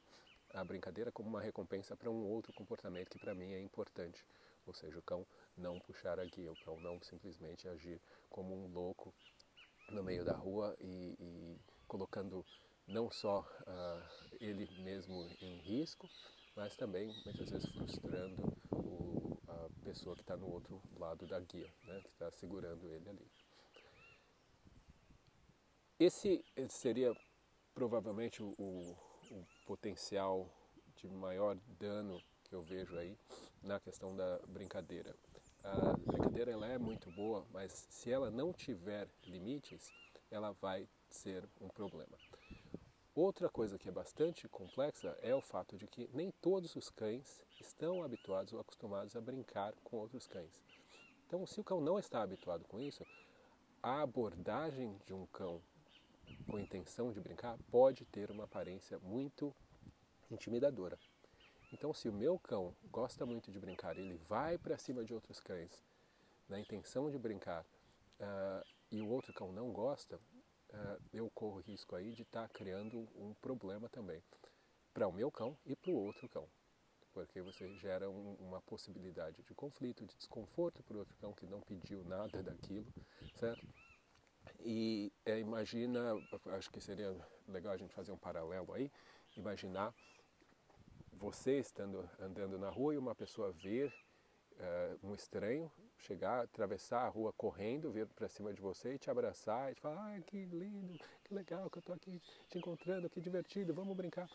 a 0.54 0.64
brincadeira 0.64 1.10
como 1.10 1.28
uma 1.28 1.40
recompensa 1.40 1.96
para 1.96 2.10
um 2.10 2.24
outro 2.24 2.52
comportamento 2.52 3.10
que 3.10 3.18
para 3.18 3.34
mim 3.34 3.52
é 3.52 3.60
importante, 3.60 4.24
ou 4.66 4.74
seja, 4.74 4.98
o 4.98 5.02
cão 5.02 5.26
não 5.56 5.78
puxar 5.78 6.18
a 6.18 6.24
guia, 6.24 6.52
o 6.52 6.64
cão 6.64 6.78
não 6.80 7.00
simplesmente 7.02 7.68
agir 7.68 8.00
como 8.30 8.54
um 8.54 8.72
louco 8.72 9.12
no 9.90 10.02
meio 10.02 10.24
da 10.24 10.34
rua 10.34 10.76
e, 10.80 11.16
e 11.18 11.60
colocando 11.86 12.44
não 12.92 13.10
só 13.10 13.40
uh, 13.40 14.36
ele 14.38 14.68
mesmo 14.82 15.26
em 15.40 15.56
risco, 15.60 16.08
mas 16.54 16.76
também 16.76 17.06
muitas 17.24 17.50
vezes 17.50 17.68
frustrando 17.70 18.52
o, 18.70 19.38
a 19.48 19.84
pessoa 19.84 20.14
que 20.14 20.20
está 20.20 20.36
no 20.36 20.50
outro 20.50 20.80
lado 20.98 21.26
da 21.26 21.40
guia, 21.40 21.72
né, 21.84 22.00
que 22.02 22.10
está 22.10 22.30
segurando 22.30 22.86
ele 22.92 23.08
ali. 23.08 23.30
Esse, 25.98 26.44
seria 26.68 27.16
provavelmente 27.74 28.42
o, 28.42 28.54
o, 28.58 28.96
o, 29.30 29.46
potencial 29.64 30.50
de 30.96 31.08
maior 31.08 31.56
dano 31.78 32.20
que 32.44 32.54
eu 32.54 32.62
vejo 32.62 32.98
aí 32.98 33.16
na 33.62 33.80
questão 33.80 34.14
da 34.14 34.38
brincadeira. 34.48 35.16
A 35.62 35.96
brincadeira 35.96 36.50
ela 36.50 36.66
é 36.66 36.76
muito 36.76 37.10
boa, 37.12 37.46
mas 37.52 37.72
se 37.72 38.10
ela 38.10 38.30
não 38.30 38.52
tiver 38.52 39.08
limites, 39.24 39.92
ela 40.30 40.52
vai 40.52 40.88
ser 41.08 41.48
um 41.60 41.68
problema. 41.68 42.18
Outra 43.14 43.50
coisa 43.50 43.78
que 43.78 43.90
é 43.90 43.92
bastante 43.92 44.48
complexa 44.48 45.14
é 45.20 45.34
o 45.34 45.42
fato 45.42 45.76
de 45.76 45.86
que 45.86 46.08
nem 46.14 46.30
todos 46.40 46.74
os 46.74 46.88
cães 46.88 47.44
estão 47.60 48.02
habituados 48.02 48.54
ou 48.54 48.60
acostumados 48.60 49.14
a 49.14 49.20
brincar 49.20 49.74
com 49.84 49.98
outros 49.98 50.26
cães. 50.26 50.62
Então, 51.26 51.46
se 51.46 51.60
o 51.60 51.64
cão 51.64 51.78
não 51.78 51.98
está 51.98 52.22
habituado 52.22 52.64
com 52.64 52.80
isso, 52.80 53.04
a 53.82 54.00
abordagem 54.00 54.96
de 55.04 55.12
um 55.12 55.26
cão 55.26 55.60
com 56.46 56.58
intenção 56.58 57.12
de 57.12 57.20
brincar 57.20 57.58
pode 57.70 58.06
ter 58.06 58.30
uma 58.30 58.44
aparência 58.44 58.98
muito 59.00 59.54
intimidadora. 60.30 60.98
Então, 61.70 61.92
se 61.92 62.08
o 62.08 62.12
meu 62.14 62.38
cão 62.38 62.74
gosta 62.90 63.26
muito 63.26 63.52
de 63.52 63.60
brincar, 63.60 63.98
ele 63.98 64.16
vai 64.26 64.56
para 64.56 64.78
cima 64.78 65.04
de 65.04 65.12
outros 65.12 65.38
cães 65.38 65.84
na 66.48 66.58
intenção 66.58 67.10
de 67.10 67.18
brincar 67.18 67.62
uh, 68.20 68.66
e 68.90 69.02
o 69.02 69.08
outro 69.08 69.34
cão 69.34 69.52
não 69.52 69.70
gosta, 69.70 70.18
eu 71.12 71.30
corro 71.30 71.60
risco 71.60 71.94
aí 71.94 72.12
de 72.12 72.22
estar 72.22 72.48
tá 72.48 72.48
criando 72.48 73.08
um 73.16 73.34
problema 73.34 73.88
também 73.88 74.22
para 74.92 75.06
o 75.06 75.12
meu 75.12 75.30
cão 75.30 75.56
e 75.64 75.74
para 75.74 75.90
o 75.90 75.94
outro 75.94 76.28
cão, 76.28 76.48
porque 77.12 77.40
você 77.40 77.74
gera 77.76 78.08
um, 78.08 78.34
uma 78.34 78.60
possibilidade 78.60 79.42
de 79.42 79.54
conflito, 79.54 80.06
de 80.06 80.16
desconforto 80.16 80.82
para 80.82 80.96
o 80.96 81.00
outro 81.00 81.16
cão 81.18 81.32
que 81.32 81.46
não 81.46 81.60
pediu 81.60 82.04
nada 82.04 82.42
daquilo, 82.42 82.86
certo? 83.34 83.66
E 84.60 85.12
é, 85.24 85.38
imagina, 85.38 86.00
acho 86.56 86.70
que 86.70 86.80
seria 86.80 87.16
legal 87.48 87.72
a 87.72 87.76
gente 87.76 87.94
fazer 87.94 88.12
um 88.12 88.18
paralelo 88.18 88.72
aí, 88.72 88.90
imaginar 89.36 89.94
você 91.12 91.58
estando 91.58 92.08
andando 92.18 92.58
na 92.58 92.68
rua 92.68 92.94
e 92.94 92.98
uma 92.98 93.14
pessoa 93.14 93.52
ver 93.52 93.92
uh, 94.58 95.06
um 95.06 95.14
estranho 95.14 95.70
chegar, 95.98 96.42
atravessar 96.42 97.02
a 97.02 97.08
rua 97.08 97.32
correndo, 97.32 97.92
vir 97.92 98.06
para 98.06 98.28
cima 98.28 98.52
de 98.52 98.60
você 98.60 98.94
e 98.94 98.98
te 98.98 99.10
abraçar 99.10 99.70
e 99.70 99.74
te 99.74 99.80
falar, 99.80 100.16
ah, 100.16 100.20
que 100.20 100.44
lindo, 100.46 100.98
que 101.24 101.34
legal 101.34 101.70
que 101.70 101.78
eu 101.78 101.80
estou 101.80 101.94
aqui 101.94 102.20
te 102.48 102.58
encontrando, 102.58 103.08
que 103.08 103.20
divertido, 103.20 103.72
vamos 103.72 103.96
brincar. 103.96 104.28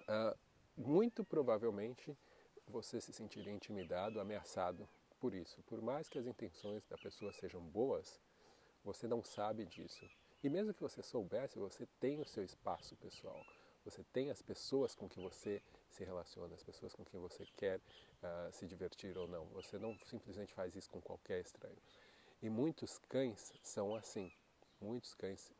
Uh, 0.00 0.36
muito 0.76 1.24
provavelmente 1.24 2.16
você 2.66 3.00
se 3.00 3.12
sentiria 3.12 3.52
intimidado, 3.52 4.20
ameaçado 4.20 4.88
por 5.20 5.34
isso. 5.34 5.62
Por 5.64 5.80
mais 5.80 6.08
que 6.08 6.18
as 6.18 6.26
intenções 6.26 6.84
da 6.86 6.96
pessoa 6.96 7.32
sejam 7.32 7.60
boas, 7.60 8.20
você 8.82 9.06
não 9.06 9.22
sabe 9.22 9.64
disso. 9.64 10.08
E 10.42 10.48
mesmo 10.48 10.74
que 10.74 10.82
você 10.82 11.02
soubesse, 11.02 11.58
você 11.58 11.86
tem 11.98 12.20
o 12.20 12.26
seu 12.26 12.44
espaço 12.44 12.96
pessoal. 12.96 13.42
Você 13.84 14.02
tem 14.12 14.30
as 14.30 14.42
pessoas 14.42 14.94
com 14.94 15.08
que 15.08 15.20
você 15.20 15.62
se 15.94 16.04
relaciona, 16.04 16.54
as 16.54 16.62
pessoas 16.62 16.92
com 16.92 17.04
quem 17.04 17.20
você 17.20 17.46
quer 17.56 17.78
uh, 17.78 18.52
se 18.52 18.66
divertir 18.66 19.16
ou 19.16 19.28
não. 19.28 19.46
Você 19.46 19.78
não 19.78 19.96
simplesmente 20.04 20.52
faz 20.52 20.74
isso 20.74 20.90
com 20.90 21.00
qualquer 21.00 21.40
estranho. 21.40 21.78
E 22.42 22.50
muitos 22.50 22.98
cães 23.08 23.52
são 23.62 23.94
assim. 23.94 24.32
Muitos 24.80 25.14
cães 25.14 25.52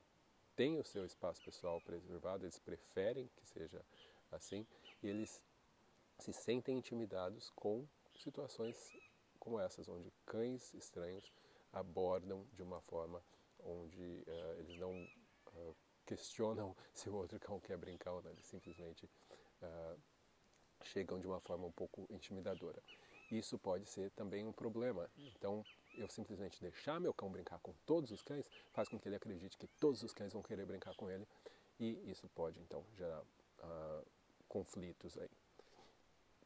têm 0.57 0.79
o 0.79 0.85
seu 0.85 1.05
espaço 1.05 1.43
pessoal 1.43 1.81
preservado, 1.81 2.45
eles 2.45 2.59
preferem 2.59 3.29
que 3.37 3.47
seja 3.47 3.85
assim 4.31 4.67
e 5.03 5.09
eles 5.09 5.41
se 6.19 6.33
sentem 6.33 6.79
intimidados 6.79 7.51
com 7.51 7.87
situações 8.17 8.93
como 9.39 9.61
essas, 9.61 9.89
onde 9.89 10.13
cães 10.25 10.73
estranhos 10.75 11.33
abordam 11.73 12.47
de 12.53 12.63
uma 12.63 12.81
forma 12.81 13.23
onde 13.61 14.25
uh, 14.27 14.59
eles 14.59 14.77
não 14.79 14.93
uh, 15.53 15.77
questionam 16.07 16.77
se 16.95 17.09
o 17.09 17.15
outro 17.15 17.39
cão 17.41 17.61
quer 17.61 17.77
brincar 17.77 18.13
ou 18.13 18.23
não, 18.23 18.31
eles 18.31 18.47
simplesmente 18.47 19.09
uh, 19.63 20.01
chegam 20.89 21.19
de 21.19 21.27
uma 21.27 21.41
forma 21.41 21.67
um 21.67 21.73
pouco 21.73 22.07
intimidadora. 22.11 22.83
Isso 23.31 23.59
pode 23.59 23.87
ser 23.87 24.11
também 24.11 24.47
um 24.47 24.53
problema. 24.53 25.11
Então, 25.17 25.65
eu 25.97 26.09
simplesmente 26.09 26.61
deixar 26.61 27.01
meu 27.01 27.15
cão 27.15 27.31
brincar 27.31 27.59
com 27.61 27.73
todos 27.87 28.11
os 28.11 28.23
cães 28.23 28.49
faz 28.73 28.89
com 28.89 28.99
que 28.99 29.09
ele 29.09 29.17
acredite 29.17 29.57
que 29.57 29.67
todos 29.81 30.03
os 30.03 30.13
cães 30.13 30.33
vão 30.33 30.43
querer 30.43 30.67
brincar 30.67 30.95
com 30.95 31.11
ele 31.11 31.27
e 31.79 32.11
isso 32.11 32.29
pode 32.29 32.61
então 32.61 32.85
gerar 32.97 33.21
uh, 33.23 34.07
conflitos 34.49 35.17
aí. 35.19 35.31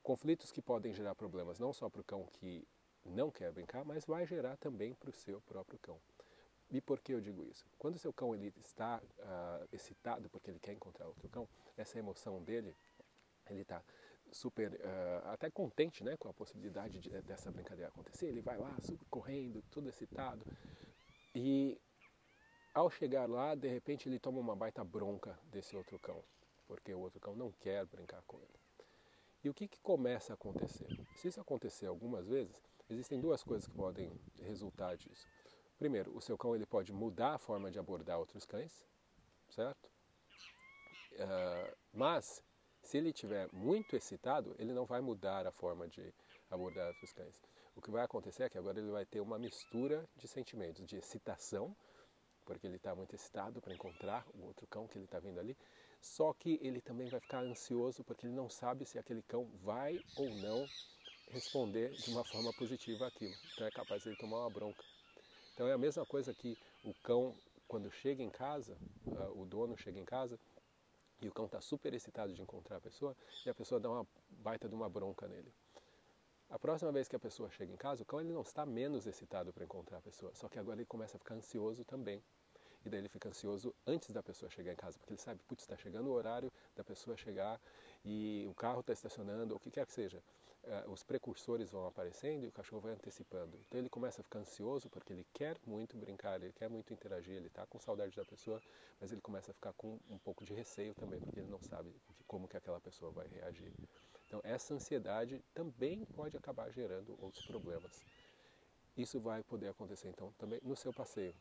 Conflitos 0.02 0.50
que 0.52 0.62
podem 0.62 0.94
gerar 0.94 1.14
problemas 1.14 1.58
não 1.58 1.72
só 1.72 1.88
para 1.88 2.00
o 2.00 2.04
cão 2.04 2.26
que 2.26 2.66
não 3.04 3.30
quer 3.30 3.52
brincar, 3.52 3.84
mas 3.84 4.04
vai 4.04 4.26
gerar 4.26 4.56
também 4.56 4.94
para 4.94 5.10
o 5.10 5.12
seu 5.12 5.40
próprio 5.42 5.78
cão. 5.78 6.00
E 6.70 6.80
por 6.80 7.00
que 7.00 7.12
eu 7.12 7.20
digo 7.20 7.44
isso? 7.44 7.66
Quando 7.78 7.96
o 7.96 7.98
seu 7.98 8.12
cão 8.12 8.34
ele 8.34 8.52
está 8.58 9.00
uh, 9.00 9.68
excitado 9.72 10.28
porque 10.28 10.50
ele 10.50 10.60
quer 10.60 10.72
encontrar 10.72 11.06
outro 11.06 11.28
cão, 11.28 11.48
essa 11.76 11.98
emoção 11.98 12.42
dele, 12.42 12.76
ele 13.48 13.62
está 13.62 13.82
super 14.32 14.72
uh, 14.72 15.28
até 15.28 15.50
contente 15.50 16.04
né, 16.04 16.16
com 16.16 16.28
a 16.28 16.32
possibilidade 16.32 17.00
de, 17.00 17.10
dessa 17.22 17.50
brincadeira 17.50 17.88
acontecer. 17.88 18.26
Ele 18.26 18.40
vai 18.40 18.58
lá, 18.58 18.76
correndo, 19.10 19.62
tudo 19.70 19.88
excitado. 19.88 20.44
E 21.34 21.80
ao 22.74 22.90
chegar 22.90 23.28
lá, 23.28 23.54
de 23.54 23.68
repente 23.68 24.08
ele 24.08 24.18
toma 24.18 24.38
uma 24.38 24.54
baita 24.54 24.84
bronca 24.84 25.38
desse 25.50 25.76
outro 25.76 25.98
cão, 25.98 26.22
porque 26.66 26.94
o 26.94 27.00
outro 27.00 27.20
cão 27.20 27.34
não 27.34 27.52
quer 27.52 27.84
brincar 27.86 28.22
com 28.26 28.38
ele. 28.38 28.58
E 29.42 29.48
o 29.48 29.54
que, 29.54 29.68
que 29.68 29.80
começa 29.80 30.32
a 30.32 30.34
acontecer? 30.34 30.88
Se 31.14 31.28
isso 31.28 31.40
acontecer 31.40 31.86
algumas 31.86 32.26
vezes, 32.26 32.60
existem 32.90 33.20
duas 33.20 33.42
coisas 33.42 33.66
que 33.66 33.74
podem 33.74 34.10
resultar 34.42 34.96
disso. 34.96 35.26
Primeiro, 35.78 36.16
o 36.16 36.20
seu 36.20 36.36
cão 36.36 36.56
ele 36.56 36.66
pode 36.66 36.92
mudar 36.92 37.34
a 37.34 37.38
forma 37.38 37.70
de 37.70 37.78
abordar 37.78 38.18
outros 38.18 38.44
cães, 38.44 38.84
certo? 39.48 39.88
Uh, 41.12 41.76
mas, 41.92 42.42
se 42.88 42.96
ele 42.96 43.10
estiver 43.10 43.52
muito 43.52 43.94
excitado, 43.94 44.56
ele 44.58 44.72
não 44.72 44.86
vai 44.86 45.02
mudar 45.02 45.46
a 45.46 45.52
forma 45.52 45.86
de 45.86 46.02
abordar 46.50 46.88
outros 46.88 47.12
cães. 47.12 47.38
O 47.76 47.82
que 47.82 47.90
vai 47.90 48.02
acontecer 48.02 48.44
é 48.44 48.48
que 48.48 48.56
agora 48.56 48.80
ele 48.80 48.90
vai 48.90 49.04
ter 49.04 49.20
uma 49.20 49.38
mistura 49.38 50.08
de 50.16 50.26
sentimentos, 50.26 50.86
de 50.86 50.96
excitação, 50.96 51.76
porque 52.46 52.66
ele 52.66 52.76
está 52.76 52.94
muito 52.94 53.14
excitado 53.14 53.60
para 53.60 53.74
encontrar 53.74 54.26
o 54.32 54.46
outro 54.46 54.66
cão 54.68 54.88
que 54.88 54.96
ele 54.96 55.04
está 55.04 55.18
vindo 55.18 55.38
ali, 55.38 55.54
só 56.00 56.32
que 56.32 56.58
ele 56.62 56.80
também 56.80 57.10
vai 57.10 57.20
ficar 57.20 57.40
ansioso 57.40 58.02
porque 58.04 58.26
ele 58.26 58.34
não 58.34 58.48
sabe 58.48 58.86
se 58.86 58.98
aquele 58.98 59.20
cão 59.20 59.44
vai 59.62 60.00
ou 60.16 60.30
não 60.36 60.66
responder 61.30 61.90
de 61.90 62.10
uma 62.10 62.24
forma 62.24 62.54
positiva 62.54 63.06
aquilo. 63.06 63.34
Então 63.52 63.66
é 63.66 63.70
capaz 63.70 64.02
de 64.02 64.08
ele 64.08 64.16
tomar 64.16 64.38
uma 64.38 64.50
bronca. 64.50 64.82
Então 65.52 65.68
é 65.68 65.74
a 65.74 65.78
mesma 65.78 66.06
coisa 66.06 66.32
que 66.32 66.56
o 66.82 66.94
cão, 67.02 67.36
quando 67.66 67.92
chega 67.92 68.22
em 68.22 68.30
casa, 68.30 68.78
uh, 69.06 69.38
o 69.38 69.44
dono 69.44 69.76
chega 69.76 70.00
em 70.00 70.06
casa 70.06 70.40
e 71.20 71.28
o 71.28 71.32
cão 71.32 71.46
está 71.46 71.60
super 71.60 71.92
excitado 71.94 72.32
de 72.32 72.42
encontrar 72.42 72.76
a 72.76 72.80
pessoa 72.80 73.16
e 73.44 73.50
a 73.50 73.54
pessoa 73.54 73.80
dá 73.80 73.90
uma 73.90 74.06
baita 74.30 74.68
de 74.68 74.74
uma 74.74 74.88
bronca 74.88 75.26
nele. 75.26 75.52
A 76.50 76.58
próxima 76.58 76.90
vez 76.90 77.08
que 77.08 77.16
a 77.16 77.18
pessoa 77.18 77.50
chega 77.50 77.72
em 77.72 77.76
casa, 77.76 78.02
o 78.02 78.06
cão 78.06 78.20
ele 78.20 78.32
não 78.32 78.40
está 78.40 78.64
menos 78.64 79.06
excitado 79.06 79.52
para 79.52 79.64
encontrar 79.64 79.98
a 79.98 80.00
pessoa, 80.00 80.34
só 80.34 80.48
que 80.48 80.58
agora 80.58 80.78
ele 80.78 80.86
começa 80.86 81.16
a 81.16 81.18
ficar 81.18 81.34
ansioso 81.34 81.84
também. 81.84 82.22
E 82.84 82.88
daí 82.88 83.00
ele 83.00 83.08
fica 83.08 83.28
ansioso 83.28 83.74
antes 83.86 84.12
da 84.12 84.22
pessoa 84.22 84.50
chegar 84.50 84.72
em 84.72 84.76
casa, 84.76 84.98
porque 84.98 85.12
ele 85.12 85.20
sabe, 85.20 85.40
putz, 85.46 85.64
está 85.64 85.76
chegando 85.76 86.06
o 86.08 86.12
horário 86.12 86.50
da 86.74 86.82
pessoa 86.84 87.16
chegar 87.16 87.60
e 88.04 88.46
o 88.48 88.54
carro 88.54 88.80
está 88.80 88.92
estacionando, 88.92 89.52
ou 89.52 89.56
o 89.58 89.60
que 89.60 89.70
quer 89.70 89.84
que 89.84 89.92
seja. 89.92 90.22
Uh, 90.68 90.90
os 90.90 91.02
precursores 91.02 91.70
vão 91.70 91.86
aparecendo 91.86 92.44
e 92.44 92.48
o 92.48 92.52
cachorro 92.52 92.82
vai 92.82 92.92
antecipando. 92.92 93.58
Então 93.66 93.80
ele 93.80 93.88
começa 93.88 94.20
a 94.20 94.24
ficar 94.24 94.40
ansioso 94.40 94.90
porque 94.90 95.14
ele 95.14 95.26
quer 95.32 95.56
muito 95.66 95.96
brincar, 95.96 96.42
ele 96.42 96.52
quer 96.52 96.68
muito 96.68 96.92
interagir, 96.92 97.34
ele 97.34 97.46
está 97.46 97.64
com 97.64 97.80
saudade 97.80 98.14
da 98.14 98.22
pessoa, 98.22 98.60
mas 99.00 99.10
ele 99.10 99.22
começa 99.22 99.50
a 99.50 99.54
ficar 99.54 99.72
com 99.72 99.98
um 100.10 100.18
pouco 100.18 100.44
de 100.44 100.52
receio 100.52 100.94
também, 100.94 101.18
porque 101.20 101.40
ele 101.40 101.48
não 101.48 101.62
sabe 101.62 101.90
como 102.26 102.46
que 102.46 102.54
aquela 102.54 102.78
pessoa 102.80 103.10
vai 103.10 103.26
reagir. 103.28 103.72
Então 104.26 104.42
essa 104.44 104.74
ansiedade 104.74 105.42
também 105.54 106.04
pode 106.14 106.36
acabar 106.36 106.70
gerando 106.70 107.16
outros 107.18 107.46
problemas. 107.46 108.04
Isso 108.94 109.18
vai 109.18 109.42
poder 109.42 109.68
acontecer 109.68 110.08
então 110.08 110.34
também 110.36 110.60
no 110.62 110.76
seu 110.76 110.92
passeio 110.92 111.34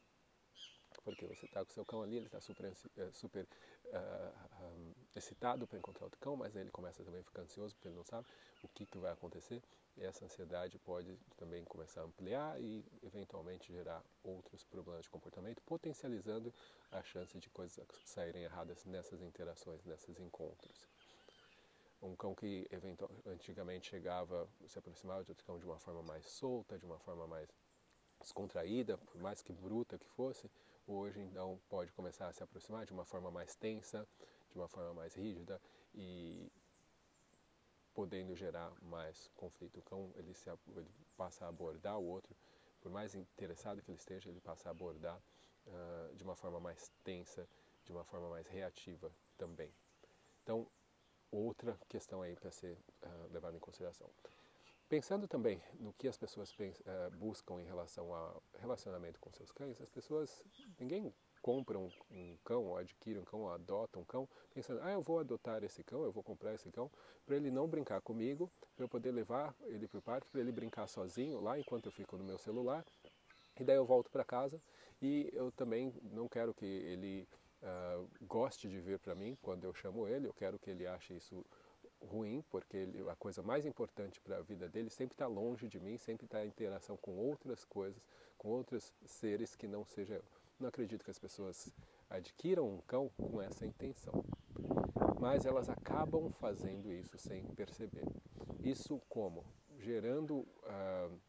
porque 1.08 1.26
você 1.26 1.46
está 1.46 1.64
com 1.64 1.72
seu 1.72 1.86
cão 1.86 2.04
ali, 2.04 2.18
ele 2.18 2.26
está 2.26 2.42
super, 2.42 2.66
eh, 2.66 3.12
super 3.14 3.46
uh, 3.46 3.48
eh, 3.86 4.34
um, 4.60 4.94
excitado 5.16 5.66
para 5.66 5.78
encontrar 5.78 6.04
outro 6.04 6.20
cão, 6.20 6.36
mas 6.36 6.54
aí 6.54 6.64
ele 6.64 6.70
começa 6.70 7.02
também 7.02 7.22
a 7.22 7.24
ficar 7.24 7.44
ansioso 7.44 7.74
porque 7.74 7.88
ele 7.88 7.96
não 7.96 8.04
sabe 8.04 8.28
o 8.62 8.68
que, 8.68 8.86
que 8.86 8.98
vai 8.98 9.14
acontecer. 9.14 9.64
E 9.96 10.04
essa 10.04 10.26
ansiedade 10.26 10.78
pode 10.80 11.18
também 11.38 11.64
começar 11.64 12.02
a 12.02 12.04
ampliar 12.04 12.60
e 12.60 12.84
eventualmente 13.02 13.72
gerar 13.72 14.04
outros 14.22 14.66
problemas 14.66 15.04
de 15.04 15.10
comportamento, 15.10 15.62
potencializando 15.62 16.54
a 16.92 17.02
chance 17.02 17.38
de 17.40 17.50
coisas 17.52 17.88
saírem 18.04 18.44
erradas 18.44 18.84
nessas 18.84 19.22
interações, 19.22 19.86
nesses 19.86 20.20
encontros. 20.20 20.90
Um 22.02 22.18
cão 22.18 22.36
que 22.36 22.68
antigamente 23.26 23.92
chegava, 23.92 24.46
se 24.68 24.78
aproximava 24.78 25.24
de 25.24 25.32
outro 25.32 25.46
cão 25.46 25.58
de 25.58 25.66
uma 25.66 25.80
forma 25.80 26.04
mais 26.04 26.26
solta, 26.26 26.78
de 26.78 26.86
uma 26.86 27.00
forma 27.00 27.26
mais 27.26 27.48
descontraída, 28.20 28.98
por 28.98 29.22
mais 29.22 29.42
que 29.42 29.54
bruta 29.54 29.98
que 29.98 30.08
fosse, 30.10 30.50
hoje 30.88 31.20
então 31.20 31.60
pode 31.70 31.92
começar 31.92 32.28
a 32.28 32.34
se 32.34 32.42
aproximar 32.42 32.86
de 32.86 32.94
uma 32.94 33.06
forma 33.06 33.30
mais 33.30 33.56
tensa, 33.56 34.08
de 34.52 34.58
uma 34.58 34.68
forma 34.68 34.94
mais 34.94 35.14
rígida 35.14 35.62
e 35.94 36.52
podendo 37.94 38.36
gerar 38.36 38.72
mais 38.82 39.30
conflito. 39.36 39.80
O 39.80 39.84
cão 39.84 40.12
ele, 40.16 40.34
se, 40.34 40.50
ele 40.50 40.90
passa 41.18 41.46
a 41.46 41.50
abordar 41.50 42.00
o 42.00 42.06
outro, 42.06 42.36
por 42.80 42.92
mais 42.92 43.16
interessado 43.16 43.82
que 43.82 43.92
ele 43.92 43.98
esteja, 43.98 44.30
ele 44.30 44.40
passa 44.40 44.70
a 44.70 44.72
abordar 44.72 45.20
uh, 45.66 46.16
de 46.16 46.24
uma 46.24 46.36
forma 46.36 46.60
mais 46.60 46.92
tensa, 47.04 47.48
de 47.84 47.92
uma 47.92 48.04
forma 48.04 48.30
mais 48.30 48.48
reativa 48.48 49.12
também. 49.38 49.74
Então, 50.44 50.68
outra 51.32 51.78
questão 51.90 52.22
aí 52.22 52.36
para 52.36 52.52
ser 52.52 52.78
uh, 53.04 53.34
levada 53.34 53.58
em 53.58 53.60
consideração. 53.60 54.10
Pensando 54.90 55.28
também 55.28 55.62
no 55.80 55.92
que 55.94 56.08
as 56.08 56.18
pessoas 56.18 56.50
uh, 56.54 57.12
buscam 57.18 57.60
em 57.62 57.66
relação 57.66 58.14
ao 58.14 58.42
relacionamento 58.58 59.20
com 59.20 59.30
seus 59.34 59.52
cães, 59.52 59.82
as 59.82 59.90
pessoas, 59.90 60.42
ninguém 60.80 61.14
compra 61.42 61.78
um, 61.78 61.90
um 62.10 62.38
cão, 62.46 62.66
ou 62.66 62.78
adquire 62.78 63.20
um 63.20 63.26
cão, 63.26 63.42
ou 63.42 63.52
adota 63.52 64.00
um 64.00 64.06
cão, 64.06 64.30
pensando, 64.54 64.80
ah, 64.82 64.92
eu 64.92 65.02
vou 65.02 65.20
adotar 65.20 65.62
esse 65.64 65.84
cão, 65.84 66.04
eu 66.04 66.12
vou 66.12 66.24
comprar 66.24 66.54
esse 66.54 66.72
cão, 66.72 66.90
para 67.26 67.36
ele 67.36 67.52
não 67.52 67.68
brincar 67.68 68.00
comigo, 68.02 68.50
para 68.76 68.86
eu 68.86 68.90
poder 68.90 69.12
levar 69.12 69.54
ele 69.66 69.90
para 69.90 70.00
o 70.00 70.02
parque, 70.02 70.30
para 70.30 70.40
ele 70.40 70.54
brincar 70.54 70.88
sozinho 70.88 71.42
lá 71.42 71.60
enquanto 71.60 71.88
eu 71.88 71.92
fico 71.92 72.18
no 72.18 72.24
meu 72.24 72.38
celular, 72.38 72.86
e 73.60 73.64
daí 73.66 73.76
eu 73.76 73.86
volto 73.86 74.10
para 74.10 74.24
casa 74.24 74.62
e 75.02 75.30
eu 75.34 75.52
também 75.52 75.94
não 76.02 76.30
quero 76.30 76.54
que 76.54 76.66
ele 76.66 77.28
uh, 77.62 78.08
goste 78.22 78.70
de 78.70 78.80
vir 78.80 79.00
para 79.00 79.16
mim 79.16 79.38
quando 79.42 79.66
eu 79.66 79.74
chamo 79.74 80.08
ele, 80.08 80.28
eu 80.28 80.34
quero 80.34 80.58
que 80.58 80.70
ele 80.70 80.88
ache 80.88 81.16
isso 81.16 81.46
ruim, 82.08 82.44
porque 82.50 82.78
ele, 82.78 83.10
a 83.10 83.16
coisa 83.16 83.44
mais 83.44 83.66
importante 83.66 84.20
para 84.22 84.38
a 84.38 84.42
vida 84.42 84.68
dele 84.68 84.90
sempre 84.90 85.14
está 85.14 85.28
longe 85.28 85.68
de 85.68 85.80
mim, 85.80 85.98
sempre 85.98 86.26
está 86.26 86.44
em 86.44 86.48
interação 86.48 86.98
com 86.98 87.16
outras 87.18 87.64
coisas, 87.64 88.02
com 88.38 88.50
outros 88.50 88.94
seres 89.06 89.56
que 89.56 89.68
não 89.68 89.86
seja 89.86 90.16
eu. 90.16 90.24
Não 90.60 90.70
acredito 90.70 91.04
que 91.04 91.12
as 91.12 91.20
pessoas 91.20 91.72
adquiram 92.10 92.68
um 92.68 92.80
cão 92.82 93.10
com 93.10 93.42
essa 93.42 93.66
intenção, 93.66 94.24
mas 95.20 95.46
elas 95.46 95.70
acabam 95.70 96.32
fazendo 96.32 96.92
isso 96.92 97.18
sem 97.18 97.44
perceber. 97.50 98.06
Isso 98.64 99.00
como? 99.08 99.46
Gerando 99.78 100.38
uh, 100.38 101.20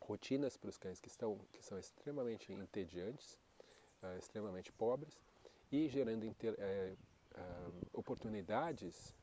rotinas 0.00 0.56
para 0.56 0.70
os 0.70 0.78
cães 0.78 1.00
que, 1.00 1.08
estão, 1.08 1.38
que 1.52 1.62
são 1.62 1.78
extremamente 1.78 2.52
entediantes, 2.52 3.38
uh, 4.02 4.16
extremamente 4.18 4.72
pobres, 4.72 5.20
e 5.70 5.88
gerando 5.88 6.24
inter, 6.24 6.54
uh, 6.54 6.96
oportunidades 7.92 9.14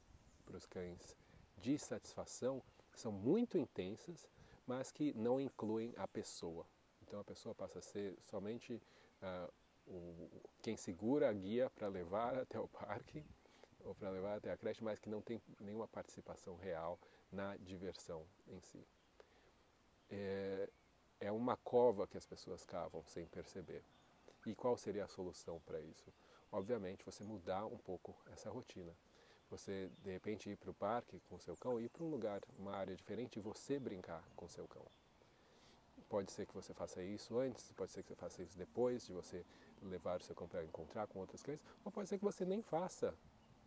para 0.41 0.58
os 0.58 0.65
cães 0.65 1.15
de 1.58 1.77
satisfação 1.77 2.62
são 2.93 3.12
muito 3.12 3.58
intensas, 3.58 4.30
mas 4.65 4.91
que 4.91 5.13
não 5.13 5.39
incluem 5.39 5.93
a 5.97 6.08
pessoa. 6.08 6.65
Então 7.01 7.19
a 7.19 7.23
pessoa 7.23 7.54
passa 7.56 7.80
a 7.80 7.82
ser 7.82 8.17
somente 8.30 8.82
uh, 9.21 9.54
o, 9.88 10.30
quem 10.62 10.77
segura 10.77 11.30
a 11.30 11.34
guia 11.34 11.69
para 11.69 11.88
levar 11.88 12.38
até 12.38 12.60
o 12.60 12.67
parque 12.67 13.23
ou 13.84 13.95
para 13.95 14.10
levar 14.10 14.38
até 14.38 14.51
a 14.51 14.58
creche, 14.58 14.84
mas 14.84 14.99
que 14.99 15.10
não 15.10 15.21
tem 15.21 15.41
nenhuma 15.60 15.88
participação 15.88 16.56
real 16.56 16.99
na 17.32 17.56
diversão 17.58 18.25
em 18.47 18.60
si. 18.62 18.86
É, 20.10 20.69
é 21.19 21.32
uma 21.32 21.58
cova 21.58 22.08
que 22.08 22.17
as 22.17 22.25
pessoas 22.25 22.63
cavam 22.63 23.04
sem 23.06 23.25
perceber. 23.25 23.84
E 24.45 24.56
qual 24.56 24.77
seria 24.77 25.06
a 25.06 25.08
solução 25.08 25.60
para 25.62 25.80
isso? 25.80 26.12
Obviamente, 26.51 27.06
você 27.06 27.23
mudar 27.23 27.65
um 27.65 27.77
pouco 27.77 28.15
essa 28.32 28.49
rotina 28.49 28.95
você 29.51 29.91
de 30.01 30.11
repente 30.11 30.49
ir 30.49 30.55
para 30.55 30.71
o 30.71 30.73
parque 30.73 31.19
com 31.29 31.37
seu 31.37 31.55
cão, 31.57 31.79
ir 31.79 31.89
para 31.89 32.03
um 32.03 32.09
lugar, 32.09 32.41
uma 32.57 32.73
área 32.73 32.95
diferente 32.95 33.37
e 33.37 33.41
você 33.41 33.77
brincar 33.77 34.23
com 34.35 34.47
seu 34.47 34.65
cão. 34.67 34.85
Pode 36.09 36.31
ser 36.31 36.45
que 36.45 36.53
você 36.53 36.73
faça 36.73 37.03
isso 37.03 37.37
antes, 37.37 37.71
pode 37.73 37.91
ser 37.91 38.01
que 38.01 38.09
você 38.09 38.15
faça 38.15 38.41
isso 38.41 38.57
depois 38.57 39.05
de 39.05 39.13
você 39.13 39.45
levar 39.81 40.21
o 40.21 40.23
seu 40.23 40.35
cão 40.35 40.47
para 40.47 40.63
encontrar 40.63 41.05
com 41.07 41.19
outros 41.19 41.43
cães, 41.43 41.63
ou 41.83 41.91
pode 41.91 42.07
ser 42.07 42.17
que 42.17 42.23
você 42.23 42.45
nem 42.45 42.61
faça 42.61 43.13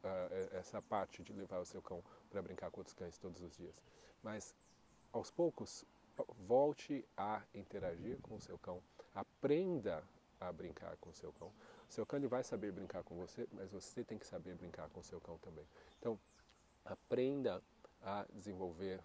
uh, 0.03 0.57
essa 0.57 0.81
parte 0.81 1.23
de 1.23 1.33
levar 1.33 1.61
o 1.61 1.67
seu 1.67 1.83
cão 1.83 2.03
para 2.31 2.43
brincar 2.43 2.71
com 2.71 2.81
outros 2.81 2.95
cães 2.95 3.19
todos 3.19 3.43
os 3.43 3.57
dias. 3.57 3.75
Mas 4.23 4.55
aos 5.13 5.31
poucos, 5.31 5.85
volte 6.47 7.05
a 7.17 7.43
interagir 7.55 8.19
com 8.21 8.37
o 8.37 8.41
seu 8.41 8.59
cão, 8.59 8.83
aprenda 9.15 10.03
a 10.41 10.53
brincar 10.53 10.97
com 10.97 11.11
o 11.11 11.15
seu 11.15 11.33
cão. 11.33 11.53
Seu 11.95 12.05
cão 12.05 12.19
vai 12.29 12.43
saber 12.43 12.73
brincar 12.73 13.05
com 13.05 13.15
você, 13.15 13.47
mas 13.53 13.71
você 13.71 14.03
tem 14.03 14.19
que 14.19 14.27
saber 14.27 14.57
brincar 14.57 14.89
com 14.89 15.01
seu 15.01 15.21
cão 15.21 15.39
também. 15.39 15.65
Então, 16.01 16.19
aprenda 16.85 17.63
a 18.03 18.27
desenvolver 18.33 19.01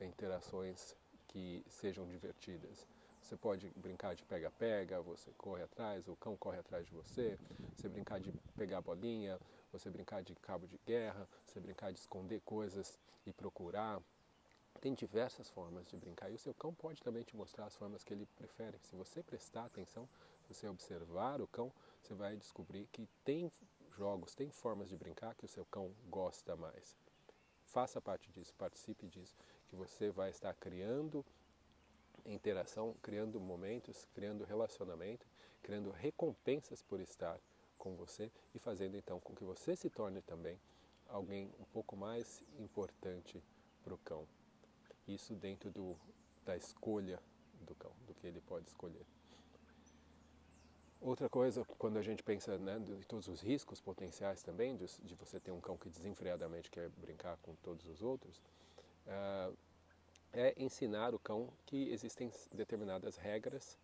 interações 0.00 0.96
que 1.28 1.62
sejam 1.68 2.08
divertidas. 2.08 2.88
Você 3.20 3.36
pode 3.36 3.70
brincar 3.76 4.14
de 4.14 4.24
pega-pega, 4.24 5.02
você 5.02 5.30
corre 5.36 5.62
atrás, 5.62 6.08
o 6.08 6.16
cão 6.16 6.34
corre 6.34 6.58
atrás 6.58 6.86
de 6.86 6.94
você, 6.94 7.38
você 7.76 7.90
brincar 7.90 8.18
de 8.18 8.32
pegar 8.56 8.80
bolinha, 8.80 9.38
você 9.70 9.90
brincar 9.90 10.22
de 10.22 10.34
cabo 10.36 10.66
de 10.66 10.80
guerra, 10.86 11.28
você 11.44 11.60
brincar 11.60 11.92
de 11.92 11.98
esconder 11.98 12.40
coisas 12.40 12.98
e 13.26 13.34
procurar. 13.34 14.00
Tem 14.80 14.94
diversas 14.94 15.50
formas 15.50 15.86
de 15.86 15.94
brincar 15.94 16.30
e 16.30 16.36
o 16.36 16.38
seu 16.38 16.54
cão 16.54 16.72
pode 16.72 17.02
também 17.02 17.22
te 17.22 17.36
mostrar 17.36 17.66
as 17.66 17.76
formas 17.76 18.02
que 18.02 18.14
ele 18.14 18.24
prefere. 18.38 18.78
Se 18.78 18.96
você 18.96 19.22
prestar 19.22 19.66
atenção, 19.66 20.08
se 20.46 20.54
você 20.54 20.66
observar 20.66 21.42
o 21.42 21.46
cão, 21.46 21.70
você 22.02 22.14
vai 22.14 22.36
descobrir 22.36 22.86
que 22.92 23.08
tem 23.24 23.50
jogos, 23.96 24.34
tem 24.34 24.50
formas 24.50 24.88
de 24.88 24.96
brincar 24.96 25.34
que 25.34 25.44
o 25.44 25.48
seu 25.48 25.64
cão 25.66 25.94
gosta 26.08 26.56
mais. 26.56 26.96
Faça 27.66 28.00
parte 28.00 28.30
disso, 28.30 28.54
participe 28.54 29.06
disso, 29.06 29.36
que 29.68 29.76
você 29.76 30.10
vai 30.10 30.30
estar 30.30 30.54
criando 30.54 31.24
interação, 32.26 32.94
criando 33.02 33.40
momentos, 33.40 34.06
criando 34.14 34.44
relacionamento, 34.44 35.26
criando 35.62 35.90
recompensas 35.90 36.82
por 36.82 37.00
estar 37.00 37.38
com 37.78 37.96
você 37.96 38.30
e 38.54 38.58
fazendo 38.58 38.96
então 38.96 39.20
com 39.20 39.34
que 39.34 39.44
você 39.44 39.74
se 39.76 39.88
torne 39.88 40.20
também 40.22 40.60
alguém 41.08 41.50
um 41.58 41.64
pouco 41.64 41.96
mais 41.96 42.42
importante 42.58 43.42
para 43.82 43.94
o 43.94 43.98
cão. 43.98 44.26
Isso 45.08 45.34
dentro 45.34 45.70
do, 45.70 45.96
da 46.44 46.56
escolha 46.56 47.20
do 47.62 47.74
cão, 47.74 47.92
do 48.06 48.14
que 48.14 48.26
ele 48.26 48.40
pode 48.40 48.68
escolher. 48.68 49.06
Outra 51.00 51.30
coisa, 51.30 51.64
quando 51.78 51.98
a 51.98 52.02
gente 52.02 52.22
pensa 52.22 52.58
né, 52.58 52.78
de 52.78 53.06
todos 53.06 53.26
os 53.26 53.40
riscos 53.40 53.80
potenciais 53.80 54.42
também, 54.42 54.76
de, 54.76 54.86
de, 55.02 55.14
você 55.14 55.40
ter 55.40 55.50
um 55.50 55.60
cão 55.60 55.78
que 55.78 55.88
desenfreadamente 55.88 56.70
quer 56.70 56.90
brincar 56.90 57.38
com 57.38 57.54
todos 57.56 57.86
os 57.86 58.02
outros, 58.02 58.36
uh, 59.06 59.56
é 60.30 60.52
ensinar 60.58 61.14
o 61.14 61.18
cão 61.18 61.48
que 61.64 61.90
existem 61.90 62.30
determinadas 62.52 63.16
regras 63.16 63.78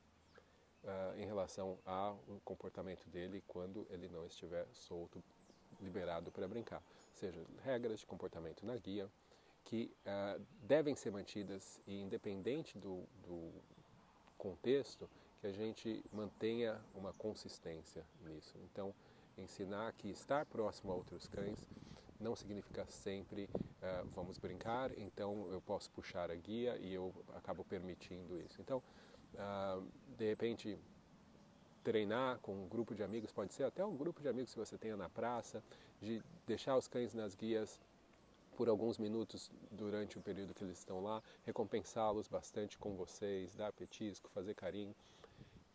uh, 0.85 1.19
em 1.19 1.25
relação 1.25 1.79
ao 1.87 2.19
comportamento 2.45 3.09
dele 3.09 3.43
quando 3.49 3.87
ele 3.89 4.09
não 4.09 4.27
estiver 4.27 4.67
solto, 4.73 5.23
liberado 5.81 6.31
para 6.31 6.47
brincar. 6.47 6.83
Ou 6.83 7.15
seja, 7.15 7.41
regras 7.65 8.01
de 8.01 8.07
comportamento 8.07 8.67
na 8.67 8.77
guia 8.77 9.11
que 9.65 9.91
uh, 10.05 10.41
devem 10.63 10.95
ser 10.95 11.11
mantidas 11.11 11.81
e 11.87 11.99
independente 11.99 12.79
do, 12.79 13.05
do 13.27 13.51
contexto, 14.37 15.09
que 15.41 15.47
a 15.47 15.53
gente 15.53 16.05
mantenha 16.13 16.81
uma 16.95 17.13
consistência 17.13 18.05
nisso. 18.25 18.57
Então, 18.65 18.95
ensinar 19.37 19.93
que 19.93 20.09
estar 20.09 20.47
próximo 20.47 20.93
a 20.93 20.95
outros 20.95 21.27
cães 21.27 21.59
não 22.19 22.35
significa 22.35 22.87
sempre 22.87 23.45
uh, 23.45 24.07
vamos 24.15 24.39
brincar, 24.39 24.97
então 24.99 25.49
eu 25.51 25.61
posso 25.61 25.91
puxar 25.91 26.31
a 26.31 26.35
guia 26.35 26.77
e 26.79 26.95
eu 26.95 27.13
acabo 27.35 27.65
permitindo 27.65 28.41
isso. 28.41 28.61
Então, 28.61 28.83
uh, 29.35 29.87
de 30.17 30.27
repente, 30.27 30.79
treinar 31.85 32.39
com 32.41 32.53
um 32.53 32.69
grupo 32.69 32.95
de 32.95 33.03
amigos, 33.03 33.31
pode 33.33 33.53
ser 33.53 33.65
até 33.65 33.85
um 33.85 33.97
grupo 33.97 34.23
de 34.23 34.29
amigos 34.29 34.53
que 34.53 34.59
você 34.59 34.79
tenha 34.79 34.97
na 34.97 35.09
praça, 35.09 35.63
de 36.01 36.23
deixar 36.47 36.77
os 36.77 36.89
cães 36.89 37.13
nas 37.15 37.35
guias 37.35 37.79
por 38.57 38.69
alguns 38.71 38.97
minutos 38.97 39.51
durante 39.71 40.17
o 40.17 40.23
período 40.23 40.55
que 40.55 40.65
eles 40.65 40.79
estão 40.79 41.03
lá, 41.03 41.23
recompensá-los 41.45 42.27
bastante 42.27 42.79
com 42.79 42.97
vocês, 42.97 43.55
dar 43.55 43.71
petisco, 43.73 44.31
fazer 44.31 44.55
carinho 44.55 44.95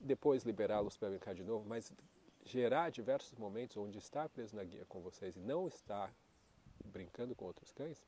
depois 0.02 0.44
liberá-los 0.44 0.98
para 0.98 1.10
brincar 1.10 1.34
de 1.36 1.44
novo, 1.44 1.68
mas 1.68 1.92
gerar 2.44 2.90
diversos 2.90 3.38
momentos 3.38 3.78
onde 3.78 3.98
estar 3.98 4.28
preso 4.30 4.56
na 4.56 4.64
guia 4.64 4.86
com 4.86 5.00
vocês 5.02 5.36
e 5.36 5.40
não 5.40 5.68
estar 5.68 6.14
brincando 6.86 7.36
com 7.36 7.46
outros 7.46 7.72
cães, 7.72 8.04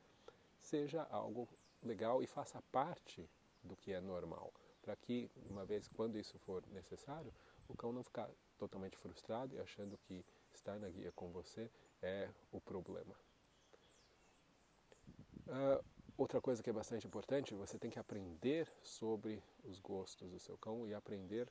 seja 0.60 1.04
algo 1.12 1.48
legal 1.82 2.24
e 2.24 2.28
faça 2.28 2.62
parte 2.72 3.30
do 3.64 3.76
que 3.76 3.94
é 3.94 4.02
normal, 4.02 4.52
para 4.82 4.96
que, 4.96 5.30
uma 5.50 5.66
vez 5.66 5.88
quando 5.88 6.18
isso 6.18 6.38
for 6.40 6.64
necessário, 6.72 7.34
o 7.68 7.76
cão 7.76 7.94
não 7.94 8.04
ficar 8.04 8.30
totalmente 8.58 8.98
frustrado 8.98 9.56
e 9.56 9.60
achando 9.60 9.98
que 9.98 10.26
estar 10.54 10.80
na 10.80 10.90
guia 10.90 11.12
com 11.12 11.32
você 11.32 11.70
é 12.02 12.30
o 12.52 12.60
problema. 12.60 13.16
Uh, 15.48 15.84
outra 16.18 16.42
coisa 16.42 16.62
que 16.62 16.70
é 16.70 16.74
bastante 16.74 17.08
importante, 17.08 17.54
você 17.54 17.78
tem 17.78 17.92
que 17.92 18.00
aprender 18.00 18.68
sobre 18.82 19.42
os 19.64 19.80
gostos 19.80 20.30
do 20.30 20.40
seu 20.40 20.58
cão 20.58 20.88
e 20.88 20.94
aprender 20.94 21.48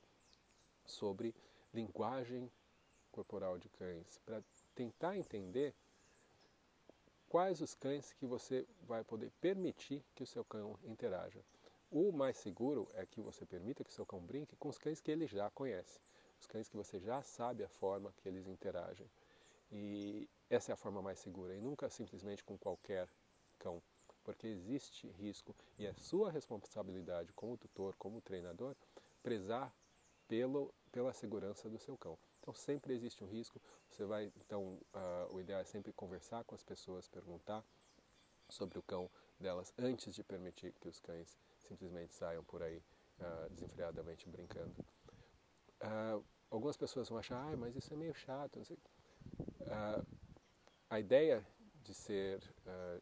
sobre 0.85 1.35
linguagem 1.73 2.51
corporal 3.11 3.59
de 3.59 3.69
cães, 3.69 4.19
para 4.25 4.43
tentar 4.75 5.17
entender 5.17 5.75
quais 7.29 7.61
os 7.61 7.75
cães 7.75 8.13
que 8.13 8.27
você 8.27 8.67
vai 8.83 9.05
poder 9.05 9.31
permitir 9.41 10.05
que 10.15 10.23
o 10.23 10.27
seu 10.27 10.45
cão 10.45 10.79
interaja. 10.85 11.43
O 11.91 12.11
mais 12.11 12.39
seguro 12.39 12.89
é 12.95 13.05
que 13.05 13.21
você 13.21 13.45
permita 13.45 13.85
que 13.85 13.91
o 13.91 13.93
seu 13.93 14.07
cão 14.07 14.21
brinque 14.21 14.57
com 14.57 14.69
os 14.69 14.79
cães 14.79 15.01
que 15.01 15.11
ele 15.11 15.27
já 15.27 15.51
conhece, 15.51 16.01
os 16.41 16.47
cães 16.47 16.69
que 16.69 16.77
você 16.77 16.99
já 16.99 17.23
sabe 17.23 17.63
a 17.63 17.69
forma 17.69 18.13
que 18.17 18.29
eles 18.29 18.47
interagem. 18.47 19.11
E 19.71 20.29
essa 20.49 20.73
é 20.73 20.75
a 20.75 20.77
forma 20.77 21.01
mais 21.01 21.19
segura, 21.19 21.55
e 21.55 21.61
nunca 21.61 21.89
simplesmente 21.89 22.45
com 22.45 22.59
qualquer 22.59 23.09
cão, 23.59 23.83
porque 24.25 24.47
existe 24.47 25.09
risco 25.09 25.55
e 25.79 25.87
é 25.87 25.93
sua 25.95 26.31
responsabilidade 26.31 27.33
como 27.33 27.57
tutor, 27.57 27.95
como 27.97 28.21
treinador, 28.21 28.75
prezar 29.23 29.75
pelo, 30.29 30.73
pela 30.91 31.13
segurança 31.13 31.69
do 31.69 31.79
seu 31.79 31.97
cão. 31.97 32.19
Então 32.41 32.55
sempre 32.55 32.93
existe 32.93 33.23
um 33.23 33.27
risco. 33.27 33.61
Você 33.89 34.05
vai, 34.05 34.33
então, 34.37 34.79
uh, 34.95 35.35
o 35.35 35.41
ideal 35.41 35.61
é 35.61 35.65
sempre 35.65 35.93
conversar 35.93 36.45
com 36.45 36.55
as 36.55 36.63
pessoas, 36.63 37.09
perguntar 37.09 37.65
sobre 38.49 38.79
o 38.79 38.83
cão 38.83 39.11
delas 39.39 39.73
antes 39.79 40.15
de 40.15 40.25
permitir 40.25 40.73
que 40.81 40.89
os 40.89 40.99
cães 41.01 41.39
simplesmente 41.59 42.13
saiam 42.15 42.43
por 42.45 42.63
aí 42.63 42.83
uh, 43.21 43.51
desenfreadamente 43.51 44.29
brincando. 44.29 44.75
Uh, 45.81 46.25
algumas 46.51 46.77
pessoas 46.77 47.09
vão 47.09 47.19
achar, 47.19 47.37
ah, 47.37 47.57
mas 47.57 47.77
isso 47.77 47.93
é 47.95 47.97
meio 47.97 48.15
chato. 48.15 48.61
A 50.91 51.01
ideia 51.01 51.47
de 51.83 51.95
ser 51.95 52.43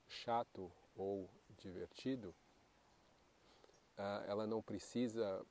chato 0.07 0.71
ou 0.95 1.29
divertido, 1.59 2.33
ela 4.29 4.47
não 4.47 4.63
precisa 4.63 5.45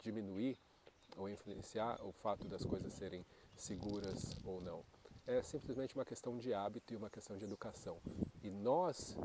diminuir 0.00 0.58
ou 1.16 1.28
influenciar 1.28 1.98
o 2.04 2.12
fato 2.12 2.46
das 2.46 2.64
coisas 2.64 2.92
serem 2.92 3.24
seguras 3.56 4.36
ou 4.44 4.60
não. 4.60 4.84
É 5.26 5.42
simplesmente 5.42 5.94
uma 5.94 6.04
questão 6.04 6.38
de 6.38 6.54
hábito 6.54 6.94
e 6.94 6.96
uma 6.96 7.10
questão 7.10 7.36
de 7.36 7.44
educação. 7.44 8.00
E 8.42 8.50
nós 8.50 9.16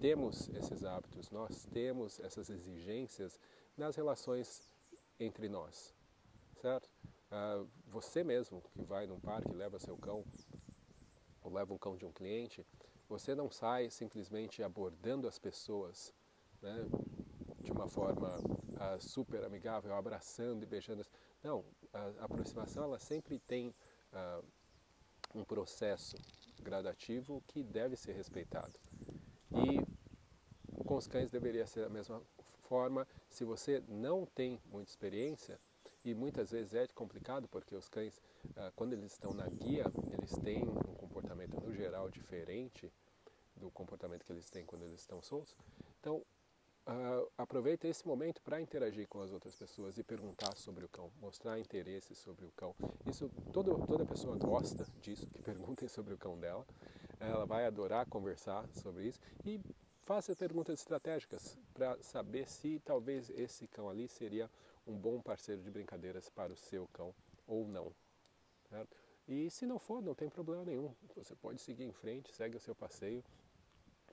temos 0.00 0.48
esses 0.50 0.84
hábitos, 0.84 1.30
nós 1.30 1.66
temos 1.66 2.20
essas 2.20 2.48
exigências 2.48 3.38
nas 3.76 3.96
relações 3.96 4.70
entre 5.18 5.48
nós, 5.48 5.94
certo? 6.60 6.88
Uh, 7.30 7.68
você 7.86 8.24
mesmo 8.24 8.62
que 8.72 8.82
vai 8.82 9.06
num 9.06 9.20
parque, 9.20 9.52
leva 9.52 9.78
seu 9.78 9.96
cão, 9.96 10.24
ou 11.42 11.52
leva 11.52 11.74
um 11.74 11.78
cão 11.78 11.96
de 11.96 12.06
um 12.06 12.12
cliente, 12.12 12.64
você 13.08 13.34
não 13.34 13.50
sai 13.50 13.90
simplesmente 13.90 14.62
abordando 14.62 15.26
as 15.26 15.38
pessoas 15.38 16.14
né, 16.62 16.86
de 17.60 17.72
uma 17.72 17.88
forma 17.88 18.38
super 19.00 19.44
amigável, 19.44 19.94
abraçando 19.94 20.62
e 20.62 20.66
beijando. 20.66 21.04
Não, 21.42 21.64
a, 21.92 21.98
a 22.20 22.24
aproximação 22.24 22.84
ela 22.84 22.98
sempre 22.98 23.38
tem 23.38 23.74
uh, 24.12 24.44
um 25.34 25.44
processo 25.44 26.16
gradativo 26.62 27.42
que 27.46 27.62
deve 27.62 27.96
ser 27.96 28.12
respeitado. 28.12 28.78
E 29.52 30.84
com 30.84 30.96
os 30.96 31.06
cães 31.06 31.30
deveria 31.30 31.66
ser 31.66 31.82
da 31.82 31.88
mesma 31.88 32.22
forma. 32.62 33.06
Se 33.28 33.44
você 33.44 33.82
não 33.88 34.26
tem 34.26 34.60
muita 34.66 34.90
experiência, 34.90 35.58
e 36.04 36.14
muitas 36.14 36.50
vezes 36.50 36.74
é 36.74 36.86
complicado 36.88 37.48
porque 37.48 37.74
os 37.74 37.88
cães, 37.88 38.20
ah, 38.56 38.72
quando 38.74 38.92
eles 38.92 39.12
estão 39.12 39.32
na 39.32 39.46
guia, 39.48 39.84
eles 40.12 40.32
têm 40.42 40.62
um 40.62 40.94
comportamento 40.94 41.60
no 41.60 41.72
geral 41.72 42.08
diferente 42.08 42.90
do 43.56 43.70
comportamento 43.70 44.24
que 44.24 44.32
eles 44.32 44.48
têm 44.48 44.64
quando 44.64 44.82
eles 44.82 44.94
estão 44.94 45.20
soltos. 45.20 45.54
Uh, 46.88 47.30
aproveita 47.36 47.86
esse 47.86 48.08
momento 48.08 48.40
para 48.40 48.58
interagir 48.62 49.06
com 49.08 49.20
as 49.20 49.30
outras 49.30 49.54
pessoas 49.54 49.98
e 49.98 50.02
perguntar 50.02 50.56
sobre 50.56 50.86
o 50.86 50.88
cão, 50.88 51.12
mostrar 51.20 51.58
interesse 51.60 52.14
sobre 52.14 52.46
o 52.46 52.52
cão. 52.52 52.74
Isso 53.04 53.30
todo, 53.52 53.86
toda 53.86 54.06
pessoa 54.06 54.38
gosta 54.38 54.86
disso, 55.02 55.28
que 55.28 55.42
perguntem 55.44 55.86
sobre 55.86 56.14
o 56.14 56.16
cão 56.16 56.38
dela. 56.38 56.66
Ela 57.20 57.44
vai 57.44 57.66
adorar 57.66 58.06
conversar 58.06 58.66
sobre 58.72 59.06
isso 59.06 59.20
e 59.44 59.60
faça 60.06 60.34
perguntas 60.34 60.80
estratégicas 60.80 61.58
para 61.74 62.02
saber 62.02 62.48
se 62.48 62.80
talvez 62.80 63.28
esse 63.28 63.68
cão 63.68 63.90
ali 63.90 64.08
seria 64.08 64.50
um 64.86 64.96
bom 64.96 65.20
parceiro 65.20 65.60
de 65.60 65.70
brincadeiras 65.70 66.30
para 66.30 66.54
o 66.54 66.56
seu 66.56 66.88
cão 66.88 67.14
ou 67.46 67.68
não. 67.68 67.92
Certo? 68.70 68.96
E 69.28 69.50
se 69.50 69.66
não 69.66 69.78
for, 69.78 70.00
não 70.00 70.14
tem 70.14 70.30
problema 70.30 70.64
nenhum. 70.64 70.94
Você 71.14 71.36
pode 71.36 71.60
seguir 71.60 71.84
em 71.84 71.92
frente, 71.92 72.34
segue 72.34 72.56
o 72.56 72.60
seu 72.60 72.74
passeio, 72.74 73.22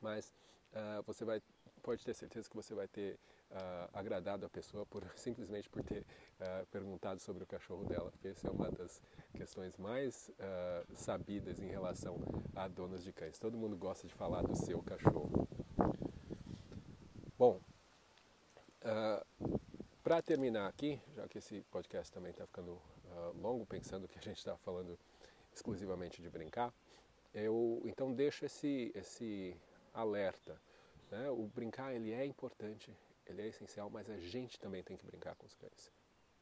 mas 0.02 0.34
uh, 0.74 1.02
você 1.04 1.24
vai, 1.24 1.42
pode 1.86 2.04
ter 2.04 2.16
certeza 2.16 2.50
que 2.50 2.56
você 2.56 2.74
vai 2.74 2.88
ter 2.88 3.14
uh, 3.52 3.90
agradado 3.94 4.44
a 4.44 4.50
pessoa 4.50 4.88
por 4.88 5.04
simplesmente 5.16 5.70
por 5.70 5.84
ter 5.84 6.02
uh, 6.02 6.66
perguntado 6.72 7.20
sobre 7.20 7.44
o 7.44 7.46
cachorro 7.46 7.86
dela, 7.86 8.10
porque 8.10 8.30
essa 8.30 8.48
é 8.48 8.50
uma 8.50 8.72
das 8.72 9.00
questões 9.36 9.78
mais 9.78 10.32
sabidas 10.96 11.60
em 11.60 11.68
relação 11.68 12.18
a 12.56 12.68
donos 12.68 13.04
de 13.04 13.14
cães. 13.14 13.38
Todo 13.38 13.56
mundo 13.56 13.78
gosta 13.78 14.08
de 14.08 14.14
falar 14.14 14.42
do 14.42 14.56
seu 14.56 14.82
cachorro. 14.82 15.48
Bom, 17.38 17.60
para 20.02 20.22
terminar 20.22 20.68
aqui, 20.68 21.00
já 21.16 21.28
que 21.28 21.38
esse 21.38 21.62
podcast 21.70 22.12
também 22.12 22.32
está 22.32 22.48
ficando 22.48 22.82
longo, 23.42 23.66
pensando 23.66 24.08
que 24.08 24.18
a 24.18 24.22
gente 24.22 24.38
está 24.38 24.56
falando 24.58 24.98
exclusivamente 25.54 26.22
de 26.22 26.30
brincar, 26.30 26.74
eu 27.34 27.82
então 27.84 28.14
deixo 28.14 28.46
esse, 28.46 28.92
esse 28.96 29.56
alerta. 29.94 30.58
Né? 31.12 31.30
O 31.30 31.48
brincar 31.48 31.94
ele 31.94 32.12
é 32.12 32.26
importante, 32.26 32.96
ele 33.26 33.42
é 33.42 33.48
essencial, 33.48 33.90
mas 33.90 34.10
a 34.10 34.18
gente 34.18 34.60
também 34.60 34.84
tem 34.84 34.98
que 34.98 35.06
brincar 35.06 35.36
com 35.36 35.46
os 35.46 35.56
cães. 35.56 35.92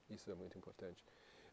Isso 0.10 0.32
é 0.32 0.36
muito 0.36 0.58
importante. 0.58 1.04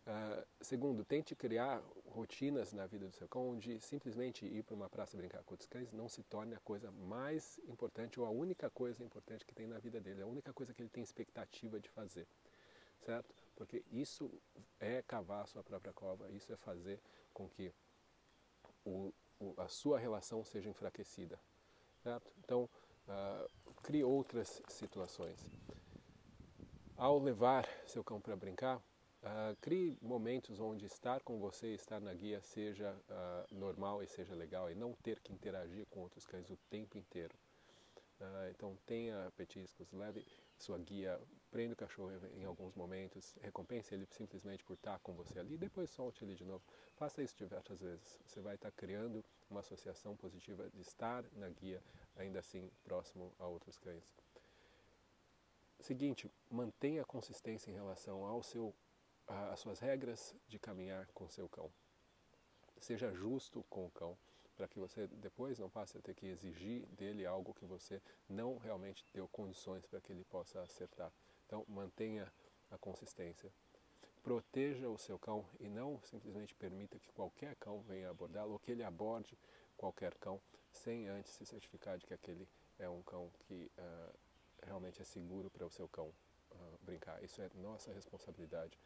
Uh, 0.07 0.47
segundo, 0.63 1.05
tente 1.05 1.37
criar 1.37 1.83
rotinas 2.09 2.73
na 2.73 2.87
vida 2.87 3.07
do 3.07 3.15
seu 3.15 3.29
cão 3.29 3.51
onde 3.51 3.79
simplesmente 3.81 4.47
ir 4.47 4.63
para 4.63 4.75
uma 4.75 4.89
praça 4.89 5.17
brincar 5.17 5.43
com 5.45 5.55
os 5.55 5.67
cães 5.67 5.93
não 5.93 6.09
se 6.09 6.23
torne 6.23 6.55
a 6.55 6.59
coisa 6.61 6.91
mais 6.91 7.59
importante 7.69 8.19
ou 8.19 8.25
a 8.25 8.31
única 8.31 8.71
coisa 8.71 9.05
importante 9.05 9.45
que 9.45 9.55
tem 9.55 9.67
na 9.67 9.79
vida 9.79 10.01
dele, 10.01 10.23
a 10.23 10.27
única 10.27 10.55
coisa 10.55 10.73
que 10.73 10.83
ele 10.83 10.89
tem 10.89 11.03
expectativa 11.03 11.79
de 11.79 11.91
fazer, 11.91 12.27
certo? 13.05 13.35
Porque 13.55 13.85
isso 13.93 14.31
é 14.81 15.03
cavar 15.03 15.43
a 15.43 15.47
sua 15.47 15.63
própria 15.63 15.93
cova, 15.93 16.31
isso 16.31 16.51
é 16.51 16.57
fazer 16.57 16.99
com 17.35 17.47
que 17.47 17.71
o, 18.85 19.13
o, 19.39 19.55
a 19.59 19.69
sua 19.69 19.99
relação 19.99 20.43
seja 20.43 20.71
enfraquecida, 20.71 21.39
certo? 22.03 22.33
Então, 22.43 22.71
uh, 23.11 23.75
crie 23.83 24.05
outras 24.05 24.63
situações. 24.69 25.39
Ao 26.97 27.19
levar 27.19 27.67
seu 27.87 28.05
cão 28.05 28.21
para 28.21 28.37
brincar, 28.37 28.77
uh, 28.77 29.57
crie 29.61 29.97
momentos 30.01 30.61
onde 30.61 30.87
estar 30.87 31.21
com 31.21 31.39
você, 31.39 31.75
estar 31.75 32.01
na 32.01 32.15
guia 32.15 32.41
seja 32.41 32.95
uh, 33.09 33.55
normal 33.55 34.03
e 34.03 34.07
seja 34.07 34.35
legal 34.35 34.71
e 34.71 34.75
não 34.75 34.93
ter 35.03 35.21
que 35.21 35.33
interagir 35.33 35.87
com 35.87 36.01
outros 36.01 36.27
cães 36.27 36.51
o 36.51 36.57
tempo 36.69 36.97
inteiro. 36.97 37.35
então, 38.51 38.77
tenha 38.87 39.33
petiscos, 39.37 39.91
leve 39.93 40.27
sua 40.59 40.79
guia, 40.79 41.19
prenda 41.51 41.75
o 41.75 41.77
cachorro 41.77 42.13
em 42.35 42.45
alguns 42.45 42.75
momentos, 42.75 43.37
recompense 43.41 43.95
ele 43.95 44.07
simplesmente 44.07 44.65
por 44.65 44.75
estar 44.75 44.99
com 45.01 45.15
você 45.15 45.39
ali, 45.39 45.59
depois 45.59 45.91
solte 45.91 46.25
ele 46.25 46.35
de 46.35 46.45
novo. 46.45 46.63
Faça 46.95 47.23
isso 47.23 47.37
diversas 47.37 47.81
vezes. 47.81 48.21
Você 48.27 48.41
vai 48.41 48.55
estar 48.55 48.71
criando 48.71 49.25
uma 49.51 49.61
associação 49.61 50.17
positiva 50.17 50.69
de 50.71 50.81
estar 50.81 51.25
na 51.33 51.49
guia, 51.49 51.83
ainda 52.17 52.39
assim 52.39 52.71
próximo 52.85 53.33
a 53.39 53.47
outros 53.47 53.79
cães. 53.79 54.05
Seguinte, 55.81 56.31
mantenha 56.51 57.05
consistência 57.05 57.71
em 57.71 57.75
relação 57.75 58.25
ao 58.27 58.43
seu, 58.43 58.75
às 59.27 59.61
suas 59.61 59.81
regras 59.81 60.35
de 60.47 60.59
caminhar 60.59 61.07
com 61.13 61.29
seu 61.29 61.49
cão. 61.49 61.71
Seja 62.79 63.13
justo 63.13 63.65
com 63.69 63.87
o 63.87 63.91
cão 63.91 64.17
para 64.57 64.69
que 64.69 64.79
você 64.79 65.07
depois 65.07 65.59
não 65.59 65.71
passe 65.71 65.97
a 65.97 66.03
ter 66.03 66.15
que 66.15 66.27
exigir 66.27 66.85
dele 66.89 67.25
algo 67.25 67.55
que 67.55 67.65
você 67.65 68.01
não 68.29 68.59
realmente 68.59 69.03
deu 69.13 69.27
condições 69.29 69.87
para 69.87 70.03
que 70.03 70.13
ele 70.13 70.25
possa 70.25 70.61
acertar. 70.61 71.11
Então, 71.51 71.65
mantenha 71.67 72.33
a 72.71 72.79
consistência. 72.79 73.53
Proteja 74.23 74.89
o 74.89 74.97
seu 74.97 75.19
cão 75.19 75.45
e 75.59 75.69
não 75.69 76.01
simplesmente 76.05 76.55
permita 76.55 76.97
que 76.97 77.11
qualquer 77.11 77.57
cão 77.57 77.81
venha 77.81 78.09
abordá-lo 78.09 78.53
ou 78.53 78.59
que 78.61 78.71
ele 78.71 78.85
aborde 78.85 79.37
qualquer 79.77 80.15
cão 80.19 80.41
sem 80.71 81.09
antes 81.09 81.33
se 81.33 81.45
certificar 81.45 81.99
de 81.99 82.07
que 82.07 82.15
aquele 82.15 82.49
é 82.79 82.89
um 82.89 83.03
cão 83.03 83.33
que 83.41 83.69
uh, 83.77 84.15
realmente 84.63 85.03
é 85.03 85.05
seguro 85.05 85.51
para 85.51 85.67
o 85.67 85.71
seu 85.73 85.89
cão 85.89 86.15
uh, 86.53 86.79
brincar. 86.83 87.21
Isso 87.25 87.43
é 87.43 87.51
nossa 87.57 87.93
responsabilidade 87.93 88.79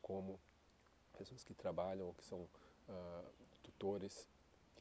como 0.00 0.38
pessoas 1.18 1.42
que 1.42 1.54
trabalham 1.54 2.06
ou 2.06 2.14
que 2.14 2.24
são 2.24 2.42
uh, 2.42 3.32
tutores 3.64 4.28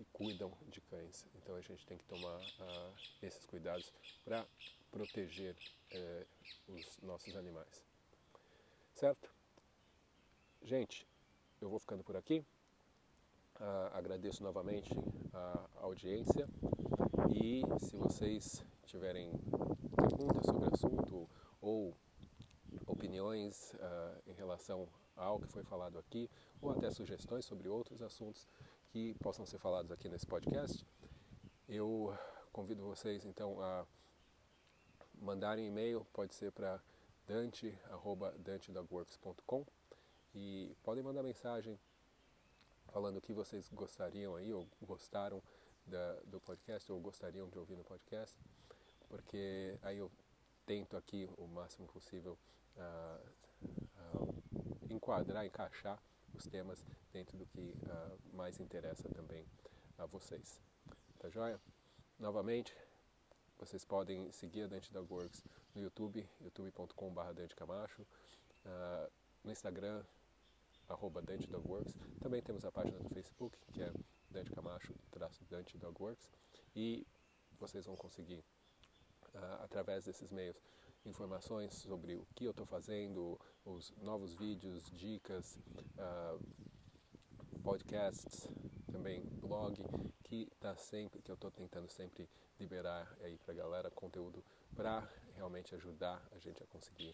que 0.04 0.12
cuidam 0.12 0.52
de 0.68 0.82
cães. 0.82 1.28
Então 1.36 1.56
a 1.56 1.62
gente 1.62 1.86
tem 1.86 1.98
que 1.98 2.06
tomar 2.06 2.38
uh, 2.38 2.94
esses 3.22 3.46
cuidados 3.46 3.94
para 4.24 4.46
proteger 4.92 5.56
uh, 5.94 6.74
os 6.74 6.98
nossos 7.02 7.36
animais. 7.36 7.86
Certo? 8.96 9.32
Gente, 10.64 11.08
eu 11.60 11.70
vou 11.70 11.80
ficando 11.80 12.04
por 12.04 12.16
aqui. 12.16 12.44
Uh, 13.60 13.94
agradeço 13.94 14.44
novamente 14.44 14.90
a 15.34 15.68
audiência 15.82 16.48
e 17.30 17.62
se 17.80 17.96
vocês 17.96 18.66
tiverem 18.86 19.32
perguntas 19.96 20.46
sobre 20.46 20.66
o 20.66 20.74
assunto 20.74 21.30
ou 21.62 21.96
opiniões 22.88 23.74
uh, 23.76 24.22
em 24.26 24.34
relação 24.34 24.88
ao 25.16 25.40
que 25.40 25.48
foi 25.48 25.64
falado 25.64 26.00
aqui 26.00 26.28
ou 26.60 26.72
até 26.72 26.90
sugestões 26.90 27.46
sobre 27.46 27.70
outros 27.70 28.02
assuntos, 28.02 28.48
que 28.92 29.16
possam 29.16 29.44
ser 29.46 29.58
falados 29.58 29.92
aqui 29.92 30.08
nesse 30.10 30.28
podcast, 30.28 30.86
eu 31.68 32.16
convido 32.52 32.84
vocês 32.84 33.26
então 33.26 33.60
a 33.62 33.86
mandarem 35.16 35.66
e-mail, 35.66 36.06
pode 36.12 36.36
ser 36.36 36.52
para 36.52 36.80
dante@dantedogworks.com 37.26 39.66
e 40.36 40.76
podem 40.84 41.02
mandar 41.02 41.24
mensagem 41.24 41.80
falando 42.92 43.16
o 43.18 43.22
que 43.22 43.32
vocês 43.32 43.70
gostariam 43.70 44.36
aí 44.36 44.54
ou 44.54 44.68
gostaram 44.82 45.42
da, 45.86 46.16
do 46.26 46.42
podcast 46.42 46.92
ou 46.92 47.00
gostariam 47.00 47.48
de 47.48 47.58
ouvir 47.58 47.78
no 47.78 47.86
podcast, 47.86 48.38
porque 49.08 49.80
aí 49.82 50.00
eu 50.00 50.12
tento 50.66 50.98
aqui 50.98 51.30
o 51.38 51.48
máximo 51.48 51.88
possível 51.88 52.38
uh, 52.76 53.22
uh, 54.20 54.36
enquadrar, 54.90 55.46
encaixar 55.46 55.98
os 56.34 56.48
temas 56.48 56.86
dentro 57.12 57.38
do 57.38 57.46
que 57.46 57.76
uh, 57.84 58.36
mais 58.36 58.60
interessa 58.60 59.08
também 59.10 59.46
a 59.98 60.06
vocês. 60.06 60.62
Tá 61.20 61.30
joia? 61.30 61.60
Novamente, 62.18 62.76
vocês 63.58 63.86
podem 63.86 64.32
seguir 64.32 64.64
a 64.64 64.68
Dante 64.68 64.92
Dog 64.92 65.12
Works 65.14 65.44
no 65.76 65.82
YouTube, 65.82 66.28
youtube.com.br 66.40 67.34
Dante 67.34 67.56
Camacho, 67.56 68.02
uh, 68.66 69.12
no 69.44 69.52
Instagram, 69.52 70.04
arroba 70.88 71.22
Dante 71.22 71.48
Dog 71.48 71.68
Works. 71.68 71.96
Também 72.20 72.42
temos 72.42 72.66
a 72.66 72.72
página 72.72 73.00
do 73.00 73.10
Facebook, 73.10 73.58
que 73.72 73.82
é 73.82 73.92
Dante 74.30 74.52
Camacho, 74.52 74.94
traço 75.12 75.44
Dante 75.46 75.78
Dog 75.78 76.02
Works. 76.02 76.30
E 76.76 77.06
vocês 77.60 77.86
vão 77.86 77.96
conseguir, 77.96 78.44
uh, 79.36 79.64
através 79.64 80.06
desses 80.06 80.32
meios, 80.32 80.60
informações 81.06 81.74
sobre 81.74 82.16
o 82.16 82.26
que 82.36 82.46
eu 82.46 82.52
estou 82.52 82.66
fazendo, 82.66 83.40
os 83.66 83.92
novos 83.98 84.34
vídeos, 84.34 84.90
dicas, 84.92 85.58
uh, 85.98 86.40
podcasts, 87.64 88.48
também 88.92 89.22
blog, 89.42 89.78
que 90.24 90.48
tá 90.60 90.76
sempre, 90.76 91.22
que 91.22 91.32
eu 91.32 91.36
estou 91.36 91.52
tentando 91.52 91.90
sempre 91.90 92.30
liberar 92.60 93.12
aí 93.22 93.38
para 93.38 93.54
a 93.54 93.58
galera 93.58 93.92
conteúdo 93.92 94.44
para 94.76 95.08
realmente 95.36 95.74
ajudar 95.76 96.22
a 96.32 96.40
gente 96.40 96.64
a 96.64 96.68
conseguir 96.68 97.12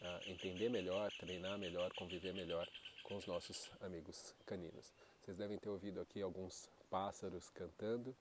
uh, 0.00 0.30
entender 0.30 0.68
melhor, 0.68 1.10
treinar 1.18 1.58
melhor, 1.58 1.92
conviver 1.94 2.32
melhor 2.32 2.68
com 3.02 3.16
os 3.16 3.26
nossos 3.26 3.70
amigos 3.80 4.34
caninos. 4.46 4.92
Vocês 5.20 5.36
devem 5.36 5.58
ter 5.58 5.68
ouvido 5.68 6.00
aqui 6.00 6.22
alguns 6.22 6.68
pássaros 6.90 7.50
cantando. 7.50 8.14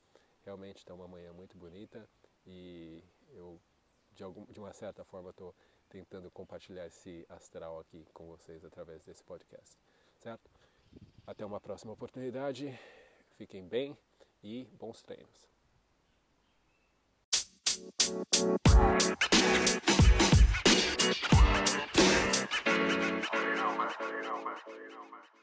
Realmente 0.45 0.77
está 0.77 0.93
uma 0.93 1.07
manhã 1.07 1.31
muito 1.33 1.57
bonita 1.57 2.07
e 2.45 3.01
eu 3.33 3.59
de, 4.13 4.23
algum, 4.23 4.45
de 4.45 4.59
uma 4.59 4.73
certa 4.73 5.03
forma 5.03 5.29
estou 5.29 5.53
tentando 5.89 6.31
compartilhar 6.31 6.85
esse 6.87 7.25
astral 7.29 7.79
aqui 7.79 8.05
com 8.13 8.27
vocês 8.27 8.63
através 8.63 9.03
desse 9.03 9.23
podcast, 9.23 9.77
certo? 10.17 10.49
Até 11.25 11.45
uma 11.45 11.59
próxima 11.59 11.93
oportunidade, 11.93 12.77
fiquem 13.37 13.67
bem 13.67 13.97
e 14.43 14.65
bons 14.79 15.01
treinos. 15.03 15.53
You 23.43 24.91
know, 24.91 25.09
man. 25.09 25.42